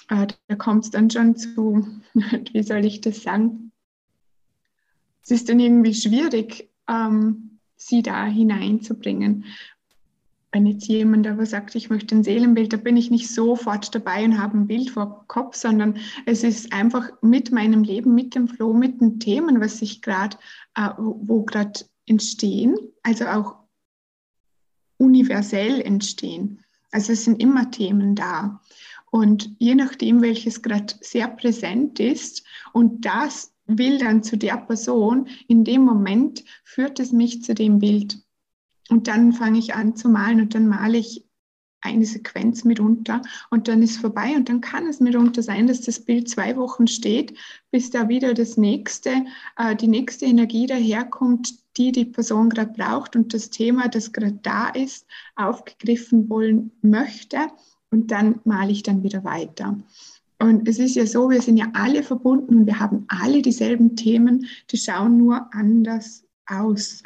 äh, 0.10 0.28
da 0.48 0.56
kommt 0.56 0.86
es 0.86 0.92
dann 0.92 1.10
schon 1.10 1.36
zu, 1.36 1.88
wie 2.54 2.64
soll 2.64 2.86
ich 2.86 3.02
das 3.02 3.22
sagen? 3.22 3.72
Es 5.24 5.32
ist 5.32 5.50
dann 5.50 5.60
irgendwie 5.60 5.94
schwierig, 5.94 6.70
ähm, 6.88 7.60
sie 7.75 8.02
da 8.02 8.25
hineinzubringen 8.25 9.46
wenn 10.56 10.68
jetzt 10.68 10.88
jemand 10.88 11.28
aber 11.28 11.46
sagt, 11.46 11.76
ich 11.76 11.90
möchte 11.90 12.16
ein 12.16 12.24
Seelenbild, 12.24 12.72
da 12.72 12.78
bin 12.78 12.96
ich 12.96 13.12
nicht 13.12 13.30
sofort 13.30 13.94
dabei 13.94 14.24
und 14.24 14.42
habe 14.42 14.58
ein 14.58 14.68
Bild 14.68 14.90
vor 14.90 15.26
Kopf, 15.28 15.58
sondern 15.58 15.98
es 16.26 16.46
ist 16.46 16.72
einfach 16.72 17.10
mit 17.22 17.52
meinem 17.52 17.84
Leben, 17.84 18.16
mit 18.16 18.36
dem 18.36 18.48
Flow, 18.48 18.72
mit 18.72 19.02
den 19.02 19.20
Themen, 19.20 19.60
was 19.60 19.80
sich 19.80 20.02
gerade, 20.02 20.38
äh, 20.76 20.92
wo 20.98 21.44
gerade 21.44 21.82
entstehen, 22.06 22.78
also 23.04 23.26
auch 23.26 23.58
universell 24.96 25.82
entstehen. 25.82 26.64
Also 26.90 27.12
es 27.12 27.26
sind 27.26 27.42
immer 27.42 27.70
Themen 27.70 28.16
da. 28.16 28.62
Und 29.12 29.54
je 29.60 29.76
nachdem, 29.76 30.22
welches 30.22 30.62
gerade 30.62 30.94
sehr 31.02 31.28
präsent 31.28 32.00
ist 32.00 32.46
und 32.72 33.04
das 33.04 33.54
will 33.66 33.98
dann 33.98 34.24
zu 34.24 34.38
der 34.38 34.56
Person, 34.56 35.28
in 35.50 35.66
dem 35.66 35.82
Moment 35.82 36.46
führt 36.64 37.02
es 37.02 37.12
mich 37.12 37.44
zu 37.44 37.54
dem 37.54 37.80
Bild. 37.80 38.25
Und 38.89 39.08
dann 39.08 39.34
fange 39.34 39.60
ich 39.60 39.74
an 39.74 39.96
zu 39.96 40.10
malen 40.10 40.42
und 40.42 40.56
dann 40.56 40.68
male 40.68 40.98
ich 40.98 41.25
eine 41.86 42.06
Sequenz 42.06 42.63
mitunter 42.63 43.22
und 43.51 43.68
dann 43.68 43.84
ist 43.84 43.98
vorbei 43.98 44.34
und 44.36 44.50
dann 44.50 44.60
kann 44.60 44.88
es 44.88 45.00
mitunter 45.00 45.44
sein, 45.44 45.68
dass 45.68 45.82
das 45.82 46.00
Bild 46.00 46.27
zwei 46.27 46.58
Wochen 46.58 46.88
steht, 46.88 47.38
bis 47.72 47.92
da 47.92 48.10
wieder 48.10 48.34
das 48.34 48.58
nächste, 48.58 49.25
äh, 49.58 49.75
die 49.75 49.88
nächste 49.88 50.25
Energie 50.25 50.65
daherkommt, 50.65 51.54
die 51.77 51.92
die 51.92 52.06
Person 52.06 52.50
gerade 52.50 52.74
braucht 52.74 53.15
und 53.15 53.34
das 53.34 53.50
Thema, 53.51 53.88
das 53.88 54.12
gerade 54.12 54.39
da 54.42 54.70
ist, 54.70 55.06
aufgegriffen 55.36 56.30
wollen 56.30 56.72
möchte 56.82 57.38
und 57.92 58.12
dann 58.12 58.39
male 58.46 58.72
ich 58.72 58.84
dann 58.84 59.04
wieder 59.04 59.24
weiter. 59.24 59.77
Und 60.39 60.68
es 60.68 60.80
ist 60.80 60.96
ja 60.96 61.06
so, 61.06 61.30
wir 61.30 61.42
sind 61.42 61.58
ja 61.58 61.68
alle 61.74 62.04
verbunden 62.04 62.60
und 62.60 62.65
wir 62.65 62.80
haben 62.80 63.06
alle 63.08 63.42
dieselben 63.42 63.96
Themen, 63.96 64.48
die 64.70 64.77
schauen 64.77 65.18
nur 65.18 65.54
anders 65.54 66.25
aus. 66.46 67.04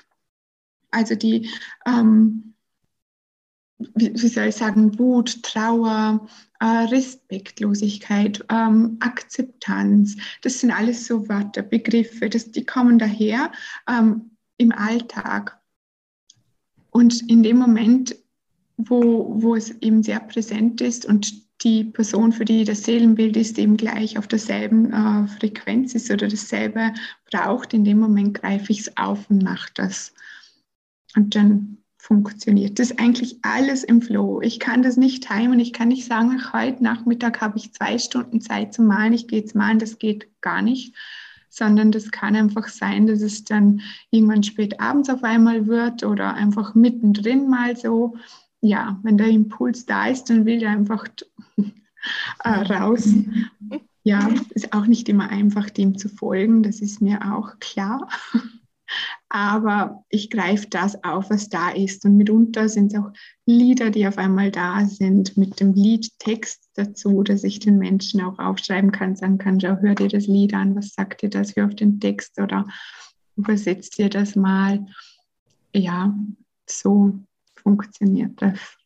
Also 0.91 1.15
die, 1.15 1.49
ähm, 1.85 2.55
wie, 3.95 4.27
soll 4.27 4.47
ich 4.47 4.55
sagen, 4.55 4.97
Wut, 4.99 5.41
Trauer, 5.43 6.27
äh, 6.59 6.65
Respektlosigkeit, 6.65 8.43
ähm, 8.49 8.97
Akzeptanz, 8.99 10.17
das 10.41 10.59
sind 10.59 10.71
alles 10.71 11.07
so 11.07 11.29
Wörter, 11.29 11.61
Begriffe, 11.61 12.29
das, 12.29 12.51
die 12.51 12.65
kommen 12.65 12.99
daher 12.99 13.51
ähm, 13.87 14.31
im 14.57 14.71
Alltag. 14.71 15.59
Und 16.91 17.29
in 17.29 17.43
dem 17.43 17.57
Moment, 17.57 18.15
wo, 18.77 19.41
wo 19.41 19.55
es 19.55 19.71
eben 19.81 20.03
sehr 20.03 20.19
präsent 20.19 20.81
ist 20.81 21.05
und 21.05 21.47
die 21.63 21.83
Person, 21.83 22.31
für 22.31 22.45
die 22.45 22.63
das 22.63 22.83
Seelenbild 22.83 23.35
ist, 23.35 23.57
eben 23.57 23.75
gleich 23.77 24.17
auf 24.17 24.27
derselben 24.27 24.93
äh, 24.93 25.27
Frequenz 25.27 25.93
ist 25.93 26.09
oder 26.09 26.27
dasselbe 26.27 26.93
braucht, 27.29 27.73
in 27.73 27.83
dem 27.83 27.99
Moment 27.99 28.35
greife 28.35 28.71
ich 28.71 28.81
es 28.81 28.97
auf 28.97 29.29
und 29.29 29.43
mache 29.43 29.69
das. 29.75 30.13
Und 31.15 31.35
dann 31.35 31.77
funktioniert 31.97 32.79
das 32.79 32.97
eigentlich 32.97 33.39
alles 33.41 33.83
im 33.83 34.01
Flow. 34.01 34.41
Ich 34.41 34.59
kann 34.59 34.83
das 34.83 34.97
nicht 34.97 35.27
timen. 35.27 35.59
Ich 35.59 35.73
kann 35.73 35.89
nicht 35.89 36.05
sagen, 36.05 36.53
heute 36.53 36.83
Nachmittag 36.83 37.41
habe 37.41 37.57
ich 37.57 37.73
zwei 37.73 37.97
Stunden 37.97 38.41
Zeit 38.41 38.73
zu 38.73 38.81
malen, 38.81 39.13
ich 39.13 39.27
gehe 39.27 39.39
jetzt 39.39 39.55
malen, 39.55 39.79
das 39.79 39.99
geht 39.99 40.29
gar 40.41 40.61
nicht. 40.61 40.95
Sondern 41.49 41.91
das 41.91 42.11
kann 42.11 42.35
einfach 42.35 42.67
sein, 42.67 43.07
dass 43.07 43.21
es 43.21 43.43
dann 43.43 43.81
irgendwann 44.11 44.43
spät 44.43 44.79
abends 44.79 45.09
auf 45.09 45.23
einmal 45.23 45.65
wird 45.67 46.03
oder 46.03 46.35
einfach 46.35 46.75
mittendrin 46.75 47.49
mal 47.49 47.75
so 47.75 48.15
ja, 48.61 48.99
wenn 49.03 49.17
der 49.17 49.27
Impuls 49.27 49.85
da 49.85 50.07
ist, 50.07 50.29
dann 50.29 50.45
will 50.45 50.61
er 50.61 50.71
einfach 50.71 51.05
äh, 52.43 52.49
raus. 52.49 53.07
Ja, 54.03 54.29
ist 54.51 54.73
auch 54.73 54.85
nicht 54.85 55.09
immer 55.09 55.29
einfach, 55.29 55.69
dem 55.69 55.97
zu 55.97 56.09
folgen, 56.09 56.63
das 56.63 56.81
ist 56.81 57.01
mir 57.01 57.33
auch 57.33 57.59
klar. 57.59 58.09
Aber 59.29 60.03
ich 60.09 60.31
greife 60.31 60.67
das 60.69 61.03
auf, 61.03 61.29
was 61.29 61.49
da 61.49 61.69
ist. 61.69 62.03
Und 62.03 62.17
mitunter 62.17 62.67
sind 62.67 62.91
es 62.91 62.99
auch 62.99 63.11
Lieder, 63.45 63.91
die 63.91 64.07
auf 64.07 64.17
einmal 64.17 64.49
da 64.49 64.85
sind, 64.85 65.37
mit 65.37 65.59
dem 65.59 65.73
Liedtext 65.73 66.69
dazu, 66.73 67.21
dass 67.21 67.43
ich 67.43 67.59
den 67.59 67.77
Menschen 67.77 68.21
auch 68.21 68.39
aufschreiben 68.39 68.91
kann, 68.91 69.15
sagen 69.15 69.37
kann, 69.37 69.59
schau, 69.59 69.77
hör 69.77 69.93
dir 69.93 70.07
das 70.07 70.25
Lied 70.25 70.53
an, 70.55 70.75
was 70.75 70.93
sagt 70.95 71.21
dir 71.21 71.29
das, 71.29 71.55
hör 71.55 71.67
auf 71.67 71.75
den 71.75 71.99
Text 71.99 72.39
oder 72.39 72.65
übersetzt 73.35 73.99
dir 73.99 74.09
das 74.09 74.35
mal. 74.35 74.85
Ja, 75.75 76.17
so 76.67 77.19
funktioniert 77.55 78.41
das. 78.41 78.78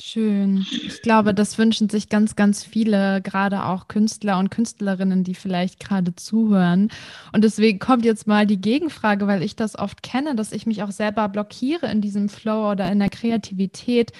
Schön. 0.00 0.66
Ich 0.86 1.02
glaube, 1.02 1.34
das 1.34 1.58
wünschen 1.58 1.90
sich 1.90 2.08
ganz, 2.08 2.34
ganz 2.34 2.64
viele, 2.64 3.20
gerade 3.20 3.64
auch 3.66 3.88
Künstler 3.88 4.38
und 4.38 4.50
Künstlerinnen, 4.50 5.22
die 5.22 5.34
vielleicht 5.34 5.80
gerade 5.80 6.14
zuhören. 6.16 6.88
Und 7.32 7.44
deswegen 7.44 7.78
kommt 7.78 8.04
jetzt 8.04 8.26
mal 8.26 8.46
die 8.46 8.60
Gegenfrage, 8.60 9.26
weil 9.26 9.42
ich 9.42 9.54
das 9.54 9.78
oft 9.78 10.02
kenne, 10.02 10.34
dass 10.34 10.52
ich 10.52 10.64
mich 10.66 10.82
auch 10.82 10.90
selber 10.92 11.28
blockiere 11.28 11.90
in 11.90 12.00
diesem 12.00 12.30
Flow 12.30 12.70
oder 12.70 12.90
in 12.90 13.00
der 13.00 13.10
Kreativität. 13.10 14.12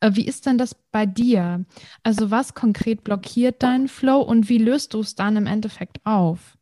Äh, 0.00 0.10
wie 0.14 0.26
ist 0.26 0.44
denn 0.46 0.58
das 0.58 0.74
bei 0.92 1.06
dir? 1.06 1.64
Also 2.02 2.30
was 2.30 2.52
konkret 2.54 3.02
blockiert 3.02 3.62
deinen 3.62 3.88
Flow 3.88 4.20
und 4.20 4.50
wie 4.50 4.58
löst 4.58 4.92
du 4.94 5.00
es 5.00 5.14
dann 5.14 5.36
im 5.36 5.46
Endeffekt 5.46 6.04
auf? 6.04 6.53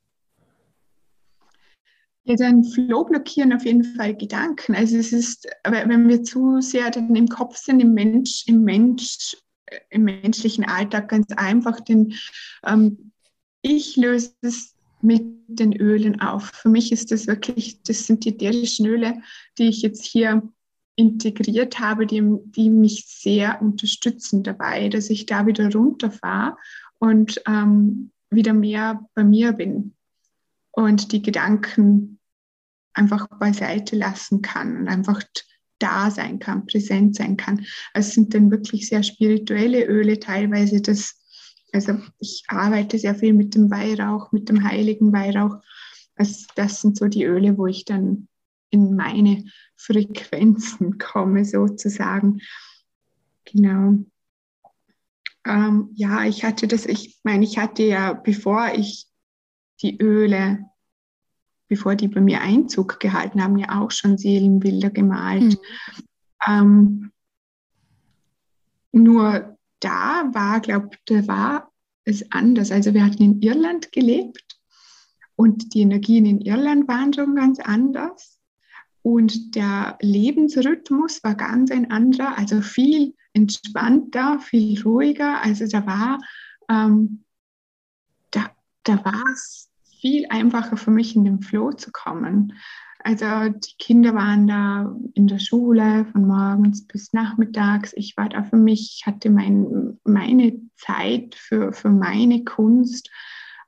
Ja, 2.24 2.36
dann 2.36 2.62
Flow 2.62 3.04
blockieren 3.04 3.52
auf 3.52 3.64
jeden 3.64 3.82
Fall 3.82 4.14
Gedanken. 4.14 4.76
Also 4.76 4.96
es 4.96 5.12
ist, 5.12 5.48
wenn 5.64 6.08
wir 6.08 6.22
zu 6.22 6.60
sehr 6.60 6.90
dann 6.90 7.16
im 7.16 7.26
Kopf 7.28 7.56
sind, 7.56 7.80
im 7.80 7.94
Mensch, 7.94 8.44
im 8.46 8.62
Mensch, 8.62 9.36
äh, 9.66 9.80
im 9.90 10.04
menschlichen 10.04 10.64
Alltag 10.64 11.08
ganz 11.08 11.32
einfach, 11.32 11.80
denn 11.80 12.14
ähm, 12.64 13.12
ich 13.62 13.96
löse 13.96 14.34
es 14.40 14.76
mit 15.00 15.24
den 15.48 15.74
Ölen 15.74 16.20
auf. 16.20 16.50
Für 16.54 16.68
mich 16.68 16.92
ist 16.92 17.10
das 17.10 17.26
wirklich, 17.26 17.82
das 17.82 18.06
sind 18.06 18.24
die 18.24 18.30
ätherischen 18.30 18.86
Öle, 18.86 19.20
die 19.58 19.64
ich 19.64 19.82
jetzt 19.82 20.04
hier 20.04 20.48
integriert 20.94 21.80
habe, 21.80 22.06
die, 22.06 22.22
die 22.44 22.70
mich 22.70 23.04
sehr 23.08 23.60
unterstützen 23.60 24.44
dabei, 24.44 24.88
dass 24.88 25.10
ich 25.10 25.26
da 25.26 25.46
wieder 25.46 25.72
runterfahre 25.72 26.56
und 26.98 27.42
ähm, 27.48 28.12
wieder 28.30 28.52
mehr 28.52 29.04
bei 29.14 29.24
mir 29.24 29.52
bin 29.52 29.94
und 30.72 31.12
die 31.12 31.22
Gedanken 31.22 32.18
einfach 32.94 33.26
beiseite 33.38 33.96
lassen 33.96 34.42
kann 34.42 34.76
und 34.76 34.88
einfach 34.88 35.22
da 35.78 36.10
sein 36.10 36.38
kann, 36.38 36.66
präsent 36.66 37.16
sein 37.16 37.36
kann. 37.36 37.66
Also 37.92 38.08
es 38.08 38.14
sind 38.14 38.34
dann 38.34 38.50
wirklich 38.50 38.88
sehr 38.88 39.02
spirituelle 39.02 39.84
Öle 39.84 40.18
teilweise. 40.18 40.80
Das, 40.80 41.20
also 41.72 41.98
ich 42.18 42.44
arbeite 42.48 42.98
sehr 42.98 43.14
viel 43.14 43.32
mit 43.32 43.54
dem 43.54 43.70
Weihrauch, 43.70 44.32
mit 44.32 44.48
dem 44.48 44.64
heiligen 44.64 45.12
Weihrauch. 45.12 45.56
Also 46.14 46.46
das 46.54 46.80
sind 46.80 46.96
so 46.96 47.08
die 47.08 47.24
Öle, 47.24 47.58
wo 47.58 47.66
ich 47.66 47.84
dann 47.84 48.28
in 48.70 48.94
meine 48.94 49.44
Frequenzen 49.76 50.98
komme, 50.98 51.44
sozusagen. 51.44 52.40
Genau. 53.44 54.04
Ähm, 55.44 55.90
ja, 55.94 56.24
ich 56.24 56.44
hatte 56.44 56.68
das, 56.68 56.86
ich 56.86 57.18
meine, 57.24 57.44
ich 57.44 57.58
hatte 57.58 57.82
ja, 57.82 58.12
bevor 58.12 58.72
ich 58.74 59.08
die 59.82 60.00
Öle 60.00 60.72
bevor 61.72 61.96
die 61.96 62.08
bei 62.08 62.20
mir 62.20 62.42
Einzug 62.42 63.00
gehalten 63.00 63.42
haben, 63.42 63.56
ja 63.56 63.80
auch 63.80 63.90
schon 63.90 64.18
Seelenbilder 64.18 64.90
gemalt. 64.90 65.42
Mhm. 65.42 65.58
Ähm, 66.46 67.12
nur 68.92 69.56
da 69.80 70.28
war, 70.34 70.60
glaube 70.60 70.90
ich, 70.92 70.98
da 71.06 71.26
war 71.26 71.72
es 72.04 72.30
anders. 72.30 72.70
Also 72.70 72.92
wir 72.92 73.02
hatten 73.02 73.22
in 73.22 73.40
Irland 73.40 73.90
gelebt 73.90 74.60
und 75.34 75.72
die 75.72 75.80
Energien 75.80 76.26
in 76.26 76.42
Irland 76.42 76.88
waren 76.88 77.14
schon 77.14 77.36
ganz 77.36 77.58
anders. 77.58 78.38
Und 79.00 79.56
der 79.56 79.96
Lebensrhythmus 80.02 81.24
war 81.24 81.36
ganz 81.36 81.70
ein 81.70 81.90
anderer, 81.90 82.36
also 82.36 82.60
viel 82.60 83.14
entspannter, 83.32 84.40
viel 84.40 84.78
ruhiger. 84.82 85.42
Also 85.42 85.66
da 85.66 85.86
war, 85.86 86.20
ähm, 86.68 87.24
da, 88.30 88.50
da 88.82 89.02
war 89.06 89.24
es 89.32 89.71
viel 90.02 90.26
einfacher 90.28 90.76
für 90.76 90.90
mich 90.90 91.14
in 91.14 91.24
den 91.24 91.40
Flow 91.40 91.72
zu 91.72 91.92
kommen. 91.92 92.52
Also 93.04 93.24
die 93.48 93.76
Kinder 93.78 94.14
waren 94.14 94.46
da 94.46 94.94
in 95.14 95.28
der 95.28 95.38
Schule 95.38 96.04
von 96.12 96.26
morgens 96.26 96.86
bis 96.86 97.12
nachmittags. 97.12 97.92
Ich 97.94 98.16
war 98.16 98.28
da 98.28 98.42
für 98.42 98.56
mich, 98.56 99.02
hatte 99.06 99.30
mein, 99.30 99.98
meine 100.04 100.60
Zeit 100.76 101.36
für, 101.36 101.72
für 101.72 101.88
meine 101.88 102.44
Kunst. 102.44 103.10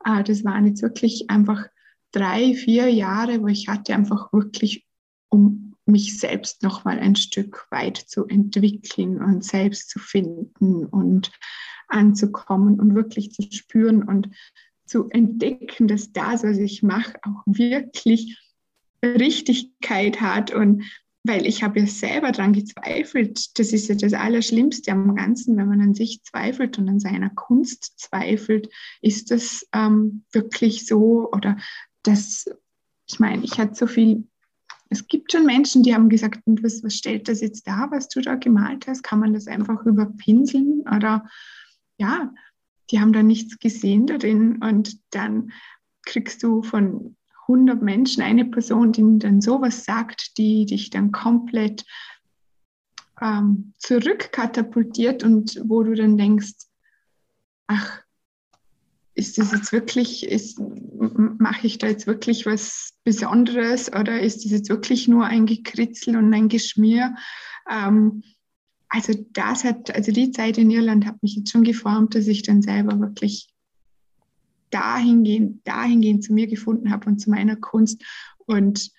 Äh, 0.04 0.24
das 0.24 0.44
waren 0.44 0.66
jetzt 0.66 0.82
wirklich 0.82 1.30
einfach 1.30 1.66
drei, 2.12 2.54
vier 2.54 2.88
Jahre, 2.88 3.40
wo 3.40 3.46
ich 3.46 3.68
hatte 3.68 3.94
einfach 3.94 4.32
wirklich, 4.32 4.86
um 5.28 5.74
mich 5.86 6.18
selbst 6.18 6.62
noch 6.62 6.84
mal 6.84 6.98
ein 6.98 7.14
Stück 7.14 7.66
weit 7.70 7.96
zu 7.96 8.26
entwickeln 8.26 9.22
und 9.22 9.44
selbst 9.44 9.90
zu 9.90 9.98
finden 10.00 10.84
und 10.86 11.30
anzukommen 11.88 12.80
und 12.80 12.94
wirklich 12.94 13.32
zu 13.32 13.42
spüren 13.50 14.02
und 14.02 14.30
zu 14.86 15.08
entdecken, 15.08 15.88
dass 15.88 16.12
das, 16.12 16.42
was 16.42 16.58
ich 16.58 16.82
mache, 16.82 17.14
auch 17.22 17.42
wirklich 17.46 18.38
Richtigkeit 19.04 20.20
hat 20.20 20.52
und 20.52 20.84
weil 21.26 21.46
ich 21.46 21.62
habe 21.62 21.80
ja 21.80 21.86
selber 21.86 22.32
daran 22.32 22.52
gezweifelt. 22.52 23.58
Das 23.58 23.72
ist 23.72 23.88
ja 23.88 23.94
das 23.94 24.12
Allerschlimmste 24.12 24.92
am 24.92 25.14
Ganzen, 25.14 25.56
wenn 25.56 25.68
man 25.68 25.80
an 25.80 25.94
sich 25.94 26.22
zweifelt 26.22 26.78
und 26.78 26.88
an 26.88 27.00
seiner 27.00 27.30
Kunst 27.30 27.98
zweifelt. 27.98 28.68
Ist 29.00 29.30
das 29.30 29.66
ähm, 29.72 30.24
wirklich 30.32 30.86
so? 30.86 31.30
Oder 31.32 31.56
das, 32.02 32.44
ich 33.08 33.20
meine, 33.20 33.42
ich 33.42 33.58
hatte 33.58 33.74
so 33.74 33.86
viel, 33.86 34.28
es 34.90 35.06
gibt 35.08 35.32
schon 35.32 35.46
Menschen, 35.46 35.82
die 35.82 35.94
haben 35.94 36.10
gesagt, 36.10 36.40
was, 36.44 36.82
was 36.84 36.94
stellt 36.94 37.26
das 37.28 37.40
jetzt 37.40 37.66
da, 37.66 37.88
was 37.90 38.08
du 38.08 38.20
da 38.20 38.34
gemalt 38.34 38.86
hast? 38.86 39.02
Kann 39.02 39.20
man 39.20 39.32
das 39.32 39.46
einfach 39.46 39.86
überpinseln? 39.86 40.82
Oder 40.94 41.26
ja, 41.96 42.34
die 42.90 43.00
haben 43.00 43.12
da 43.12 43.22
nichts 43.22 43.58
gesehen 43.58 44.06
darin 44.06 44.62
und 44.62 44.98
dann 45.10 45.52
kriegst 46.04 46.42
du 46.42 46.62
von 46.62 47.16
100 47.48 47.82
Menschen 47.82 48.22
eine 48.22 48.44
Person, 48.44 48.92
die 48.92 49.18
dann 49.18 49.40
sowas 49.40 49.84
sagt, 49.84 50.38
die 50.38 50.66
dich 50.66 50.90
dann 50.90 51.12
komplett 51.12 51.84
ähm, 53.20 53.74
zurückkatapultiert 53.78 55.22
und 55.22 55.60
wo 55.64 55.82
du 55.82 55.94
dann 55.94 56.16
denkst, 56.16 56.54
ach, 57.66 58.00
ist 59.14 59.38
das 59.38 59.52
jetzt 59.52 59.72
wirklich, 59.72 60.26
mache 61.38 61.66
ich 61.66 61.78
da 61.78 61.86
jetzt 61.86 62.06
wirklich 62.06 62.46
was 62.46 62.94
Besonderes 63.04 63.92
oder 63.92 64.20
ist 64.20 64.44
das 64.44 64.50
jetzt 64.50 64.68
wirklich 64.68 65.06
nur 65.06 65.24
ein 65.26 65.46
Gekritzel 65.46 66.16
und 66.16 66.34
ein 66.34 66.48
Geschmier? 66.48 67.14
Ähm, 67.70 68.24
also 68.94 69.12
das 69.32 69.64
hat, 69.64 69.92
also 69.92 70.12
die 70.12 70.30
Zeit 70.30 70.56
in 70.56 70.70
Irland 70.70 71.04
hat 71.04 71.20
mich 71.20 71.34
jetzt 71.34 71.50
schon 71.50 71.64
geformt, 71.64 72.14
dass 72.14 72.28
ich 72.28 72.44
dann 72.44 72.62
selber 72.62 73.00
wirklich 73.00 73.52
dahingehend, 74.70 75.66
dahingehend 75.66 76.22
zu 76.22 76.32
mir 76.32 76.46
gefunden 76.46 76.92
habe 76.92 77.06
und 77.10 77.18
zu 77.18 77.28
meiner 77.28 77.56
Kunst 77.56 78.04
und 78.46 78.92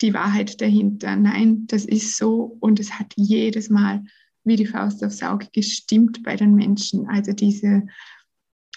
die 0.00 0.12
Wahrheit 0.14 0.60
dahinter. 0.60 1.14
Nein, 1.14 1.68
das 1.68 1.84
ist 1.84 2.16
so 2.16 2.56
und 2.58 2.80
es 2.80 2.98
hat 2.98 3.12
jedes 3.14 3.70
Mal 3.70 4.02
wie 4.42 4.56
die 4.56 4.66
Faust 4.66 5.04
aufs 5.04 5.22
Auge 5.22 5.46
gestimmt 5.52 6.24
bei 6.24 6.34
den 6.34 6.56
Menschen. 6.56 7.08
Also 7.08 7.32
diese 7.32 7.86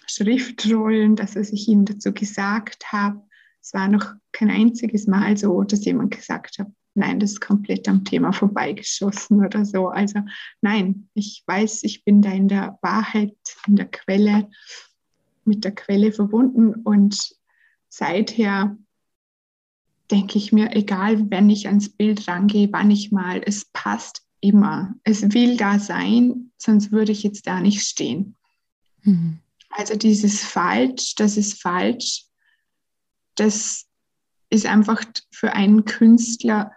Schriftrollen, 0.06 1.16
dass 1.16 1.36
ich 1.36 1.68
ihnen 1.68 1.86
dazu 1.86 2.14
gesagt 2.14 2.92
habe, 2.92 3.24
es 3.60 3.74
war 3.74 3.88
noch 3.88 4.14
kein 4.34 4.52
einziges 4.52 5.08
Mal 5.08 5.36
so, 5.36 5.64
dass 5.64 5.84
jemand 5.84 6.16
gesagt 6.16 6.60
hat, 6.60 6.68
nein, 7.00 7.20
das 7.20 7.32
ist 7.32 7.42
komplett 7.42 7.88
am 7.88 8.06
Thema 8.06 8.32
vorbeigeschossen 8.32 9.44
oder 9.44 9.66
so. 9.66 9.88
Also 9.88 10.20
nein, 10.62 11.10
ich 11.14 11.44
weiß, 11.46 11.84
ich 11.84 12.04
bin 12.04 12.22
da 12.22 12.32
in 12.32 12.48
der 12.48 12.78
Wahrheit, 12.82 13.36
in 13.68 13.76
der 13.76 13.88
Quelle, 13.88 14.50
mit 15.46 15.64
der 15.64 15.74
Quelle 15.74 16.12
verbunden 16.12 16.76
und 16.76 17.36
seither 17.90 18.78
denke 20.12 20.38
ich 20.38 20.52
mir, 20.52 20.76
egal, 20.76 21.30
wenn 21.30 21.50
ich 21.50 21.68
ans 21.68 21.90
Bild 21.90 22.28
rangehe, 22.28 22.70
wann 22.72 22.92
ich 22.92 23.12
mal, 23.12 23.42
es 23.46 23.66
passt 23.66 24.24
immer. 24.42 24.96
Es 25.04 25.34
will 25.34 25.58
da 25.58 25.80
sein, 25.80 26.52
sonst 26.58 26.92
würde 26.92 27.12
ich 27.12 27.24
jetzt 27.24 27.48
da 27.48 27.60
nicht 27.60 27.82
stehen. 27.82 28.36
Mhm. 29.04 29.40
Also 29.70 29.96
dieses 29.96 30.44
Falsch, 30.44 31.16
das 31.16 31.38
ist 31.38 31.62
falsch, 31.62 32.26
das 33.36 33.88
ist 34.50 34.66
einfach 34.66 35.04
für 35.32 35.54
einen 35.54 35.86
Künstler 35.86 36.72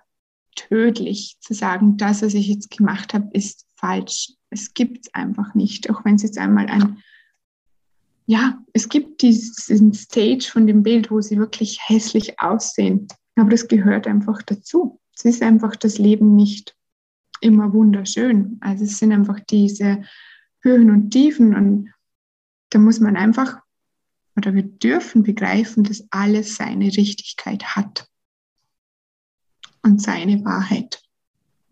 tödlich 0.55 1.37
zu 1.41 1.55
sagen, 1.55 1.97
das, 1.97 2.23
was 2.23 2.35
ich 2.35 2.49
jetzt 2.49 2.71
gemacht 2.71 3.15
habe, 3.15 3.29
ist 3.33 3.67
falsch. 3.77 4.33
Es 4.51 4.75
gibt 4.75 5.07
es 5.07 5.15
einfach 5.15 5.55
nicht, 5.55 5.91
auch 5.91 6.05
wenn 6.05 6.17
es 6.17 6.23
jetzt 6.23 6.39
einmal 6.39 6.67
ein, 6.67 7.03
ja, 8.27 8.59
es 8.73 8.89
gibt 8.89 9.23
diesen 9.23 9.93
Stage 9.93 10.49
von 10.51 10.67
dem 10.67 10.83
Bild, 10.83 11.11
wo 11.11 11.21
sie 11.21 11.39
wirklich 11.39 11.81
hässlich 11.89 12.41
aussehen, 12.41 13.09
aber 13.37 13.51
das 13.51 13.69
gehört 13.69 14.07
einfach 14.07 14.43
dazu. 14.43 15.01
Es 15.15 15.25
ist 15.25 15.43
einfach 15.43 15.77
das 15.77 15.99
Leben 15.99 16.37
nicht 16.37 16.77
immer 17.41 17.73
wunderschön. 17.73 18.59
Also 18.61 18.85
es 18.85 18.99
sind 18.99 19.13
einfach 19.13 19.41
diese 19.41 20.03
Höhen 20.61 20.91
und 20.91 21.11
Tiefen 21.11 21.55
und 21.55 21.93
da 22.71 22.79
muss 22.79 23.01
man 23.01 23.17
einfach 23.17 23.61
oder 24.37 24.55
wir 24.55 24.63
dürfen 24.63 25.23
begreifen, 25.23 25.85
dass 25.85 26.07
alles 26.11 26.57
seine 26.57 26.87
Richtigkeit 26.87 27.77
hat 27.77 28.09
und 29.83 30.01
seine 30.01 30.45
Wahrheit. 30.45 31.03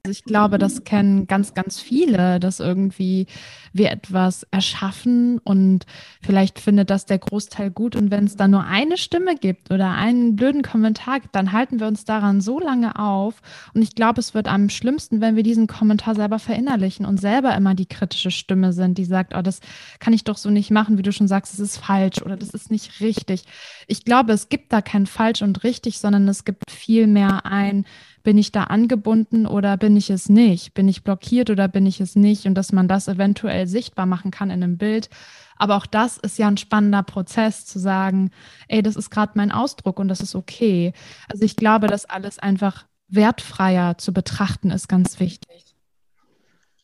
Also 0.02 0.12
ich 0.12 0.24
glaube, 0.24 0.56
das 0.56 0.84
kennen 0.84 1.26
ganz, 1.26 1.52
ganz 1.52 1.78
viele, 1.78 2.40
dass 2.40 2.58
irgendwie 2.58 3.26
wir 3.74 3.90
etwas 3.90 4.46
erschaffen 4.50 5.38
und 5.40 5.84
vielleicht 6.22 6.58
findet 6.58 6.88
das 6.88 7.04
der 7.04 7.18
Großteil 7.18 7.70
gut. 7.70 7.96
Und 7.96 8.10
wenn 8.10 8.24
es 8.24 8.34
dann 8.34 8.50
nur 8.50 8.64
eine 8.64 8.96
Stimme 8.96 9.34
gibt 9.36 9.70
oder 9.70 9.90
einen 9.90 10.36
blöden 10.36 10.62
Kommentar 10.62 11.20
gibt, 11.20 11.34
dann 11.34 11.52
halten 11.52 11.80
wir 11.80 11.86
uns 11.86 12.06
daran 12.06 12.40
so 12.40 12.58
lange 12.58 12.98
auf. 12.98 13.42
Und 13.74 13.82
ich 13.82 13.94
glaube, 13.94 14.20
es 14.20 14.32
wird 14.32 14.48
am 14.48 14.70
schlimmsten, 14.70 15.20
wenn 15.20 15.36
wir 15.36 15.42
diesen 15.42 15.66
Kommentar 15.66 16.14
selber 16.14 16.38
verinnerlichen 16.38 17.04
und 17.04 17.20
selber 17.20 17.54
immer 17.54 17.74
die 17.74 17.86
kritische 17.86 18.30
Stimme 18.30 18.72
sind, 18.72 18.96
die 18.96 19.04
sagt, 19.04 19.34
oh, 19.36 19.42
das 19.42 19.60
kann 19.98 20.14
ich 20.14 20.24
doch 20.24 20.38
so 20.38 20.48
nicht 20.48 20.70
machen, 20.70 20.96
wie 20.96 21.02
du 21.02 21.12
schon 21.12 21.28
sagst, 21.28 21.52
es 21.52 21.60
ist 21.60 21.76
falsch 21.76 22.22
oder 22.22 22.38
das 22.38 22.50
ist 22.50 22.70
nicht 22.70 23.00
richtig. 23.00 23.44
Ich 23.86 24.06
glaube, 24.06 24.32
es 24.32 24.48
gibt 24.48 24.72
da 24.72 24.80
kein 24.80 25.04
falsch 25.04 25.42
und 25.42 25.62
richtig, 25.62 25.98
sondern 25.98 26.26
es 26.26 26.46
gibt 26.46 26.70
vielmehr 26.70 27.44
ein, 27.44 27.84
bin 28.22 28.38
ich 28.38 28.52
da 28.52 28.64
angebunden 28.64 29.46
oder 29.46 29.76
bin 29.76 29.96
ich 29.96 30.10
es 30.10 30.28
nicht? 30.28 30.74
Bin 30.74 30.88
ich 30.88 31.04
blockiert 31.04 31.50
oder 31.50 31.68
bin 31.68 31.86
ich 31.86 32.00
es 32.00 32.16
nicht? 32.16 32.46
Und 32.46 32.54
dass 32.54 32.72
man 32.72 32.88
das 32.88 33.08
eventuell 33.08 33.66
sichtbar 33.66 34.06
machen 34.06 34.30
kann 34.30 34.50
in 34.50 34.62
einem 34.62 34.78
Bild. 34.78 35.08
Aber 35.56 35.76
auch 35.76 35.86
das 35.86 36.16
ist 36.18 36.38
ja 36.38 36.48
ein 36.48 36.56
spannender 36.56 37.02
Prozess 37.02 37.66
zu 37.66 37.78
sagen, 37.78 38.30
ey, 38.68 38.82
das 38.82 38.96
ist 38.96 39.10
gerade 39.10 39.32
mein 39.34 39.52
Ausdruck 39.52 39.98
und 39.98 40.08
das 40.08 40.20
ist 40.20 40.34
okay. 40.34 40.92
Also 41.28 41.44
ich 41.44 41.56
glaube, 41.56 41.86
dass 41.86 42.06
alles 42.06 42.38
einfach 42.38 42.86
wertfreier 43.08 43.98
zu 43.98 44.12
betrachten 44.12 44.70
ist 44.70 44.88
ganz 44.88 45.20
wichtig. 45.20 45.74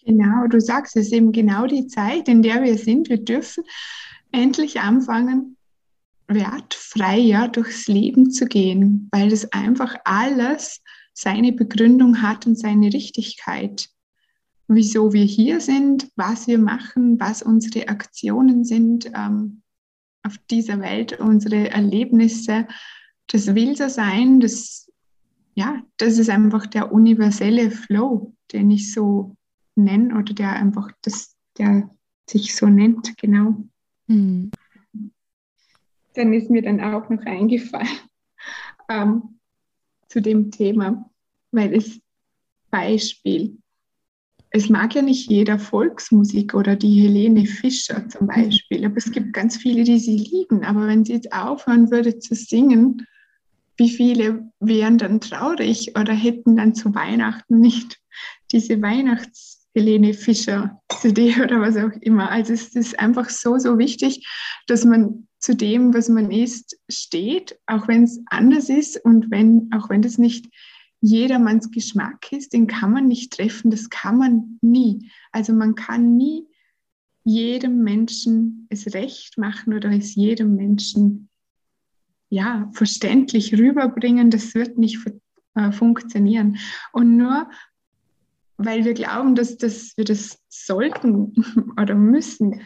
Genau, 0.04 0.46
du 0.46 0.60
sagst 0.60 0.96
es 0.96 1.10
eben 1.10 1.32
genau 1.32 1.66
die 1.66 1.86
Zeit, 1.86 2.28
in 2.28 2.42
der 2.42 2.62
wir 2.62 2.78
sind. 2.78 3.08
Wir 3.08 3.24
dürfen 3.24 3.64
endlich 4.30 4.80
anfangen, 4.80 5.56
wertfreier 6.28 7.48
durchs 7.48 7.88
Leben 7.88 8.30
zu 8.30 8.46
gehen, 8.46 9.08
weil 9.12 9.30
das 9.30 9.52
einfach 9.52 9.96
alles 10.04 10.82
seine 11.16 11.52
Begründung 11.52 12.20
hat 12.20 12.46
und 12.46 12.58
seine 12.58 12.92
Richtigkeit. 12.92 13.88
Wieso 14.68 15.14
wir 15.14 15.24
hier 15.24 15.60
sind, 15.60 16.10
was 16.14 16.46
wir 16.46 16.58
machen, 16.58 17.18
was 17.18 17.42
unsere 17.42 17.88
Aktionen 17.88 18.64
sind 18.64 19.10
ähm, 19.14 19.62
auf 20.22 20.36
dieser 20.50 20.78
Welt, 20.80 21.18
unsere 21.18 21.70
Erlebnisse. 21.70 22.68
Das 23.28 23.54
will 23.54 23.76
so 23.76 23.88
sein, 23.88 24.40
das, 24.40 24.92
ja, 25.54 25.82
das 25.96 26.18
ist 26.18 26.28
einfach 26.28 26.66
der 26.66 26.92
universelle 26.92 27.70
Flow, 27.70 28.34
den 28.52 28.70
ich 28.70 28.92
so 28.92 29.36
nenne 29.74 30.18
oder 30.18 30.34
der 30.34 30.52
einfach 30.52 30.90
das, 31.00 31.34
der 31.56 31.88
sich 32.28 32.54
so 32.54 32.66
nennt, 32.66 33.16
genau. 33.16 33.64
Hm. 34.08 34.50
Dann 36.12 36.32
ist 36.34 36.50
mir 36.50 36.60
dann 36.60 36.80
auch 36.80 37.08
noch 37.08 37.24
eingefallen, 37.24 37.88
ähm, 38.90 39.35
zu 40.08 40.20
dem 40.20 40.50
Thema, 40.50 41.10
weil 41.50 41.74
es 41.74 42.00
Beispiel, 42.70 43.58
es 44.50 44.68
mag 44.68 44.94
ja 44.94 45.02
nicht 45.02 45.30
jeder 45.30 45.58
Volksmusik 45.58 46.54
oder 46.54 46.76
die 46.76 47.02
Helene 47.02 47.46
Fischer 47.46 48.08
zum 48.08 48.26
Beispiel, 48.26 48.84
aber 48.84 48.96
es 48.96 49.10
gibt 49.10 49.32
ganz 49.32 49.56
viele, 49.56 49.84
die 49.84 49.98
sie 49.98 50.16
lieben. 50.16 50.64
Aber 50.64 50.86
wenn 50.86 51.04
sie 51.04 51.12
jetzt 51.12 51.32
aufhören 51.32 51.90
würde 51.90 52.18
zu 52.18 52.34
singen, 52.34 53.06
wie 53.76 53.90
viele 53.90 54.50
wären 54.60 54.98
dann 54.98 55.20
traurig 55.20 55.92
oder 55.98 56.14
hätten 56.14 56.56
dann 56.56 56.74
zu 56.74 56.94
Weihnachten 56.94 57.60
nicht 57.60 58.00
diese 58.50 58.80
Weihnachts-Helene 58.80 60.14
Fischer 60.14 60.80
CD 61.00 61.34
oder 61.42 61.60
was 61.60 61.76
auch 61.76 61.92
immer. 62.00 62.30
Also 62.30 62.54
es 62.54 62.74
ist 62.74 62.98
einfach 62.98 63.28
so, 63.28 63.58
so 63.58 63.78
wichtig, 63.78 64.26
dass 64.66 64.84
man 64.84 65.28
zu 65.46 65.54
dem, 65.54 65.94
was 65.94 66.08
man 66.08 66.32
ist, 66.32 66.76
steht, 66.88 67.56
auch 67.66 67.86
wenn 67.86 68.02
es 68.02 68.20
anders 68.26 68.68
ist 68.68 68.96
und 69.04 69.30
wenn, 69.30 69.70
auch 69.72 69.88
wenn 69.88 70.02
das 70.02 70.18
nicht 70.18 70.48
jedermanns 71.00 71.70
Geschmack 71.70 72.32
ist, 72.32 72.52
den 72.52 72.66
kann 72.66 72.90
man 72.90 73.06
nicht 73.06 73.32
treffen, 73.32 73.70
das 73.70 73.88
kann 73.88 74.18
man 74.18 74.58
nie. 74.60 75.08
Also 75.30 75.52
man 75.52 75.76
kann 75.76 76.16
nie 76.16 76.48
jedem 77.22 77.84
Menschen 77.84 78.66
es 78.70 78.92
recht 78.92 79.38
machen 79.38 79.72
oder 79.72 79.92
es 79.92 80.16
jedem 80.16 80.56
Menschen 80.56 81.28
ja, 82.28 82.68
verständlich 82.72 83.56
rüberbringen, 83.56 84.32
das 84.32 84.52
wird 84.56 84.78
nicht 84.78 84.98
äh, 85.54 85.70
funktionieren. 85.70 86.58
Und 86.90 87.16
nur 87.16 87.48
weil 88.56 88.84
wir 88.84 88.94
glauben, 88.94 89.36
dass, 89.36 89.58
dass 89.58 89.96
wir 89.96 90.04
das 90.04 90.40
sollten 90.48 91.34
oder 91.80 91.94
müssen, 91.94 92.62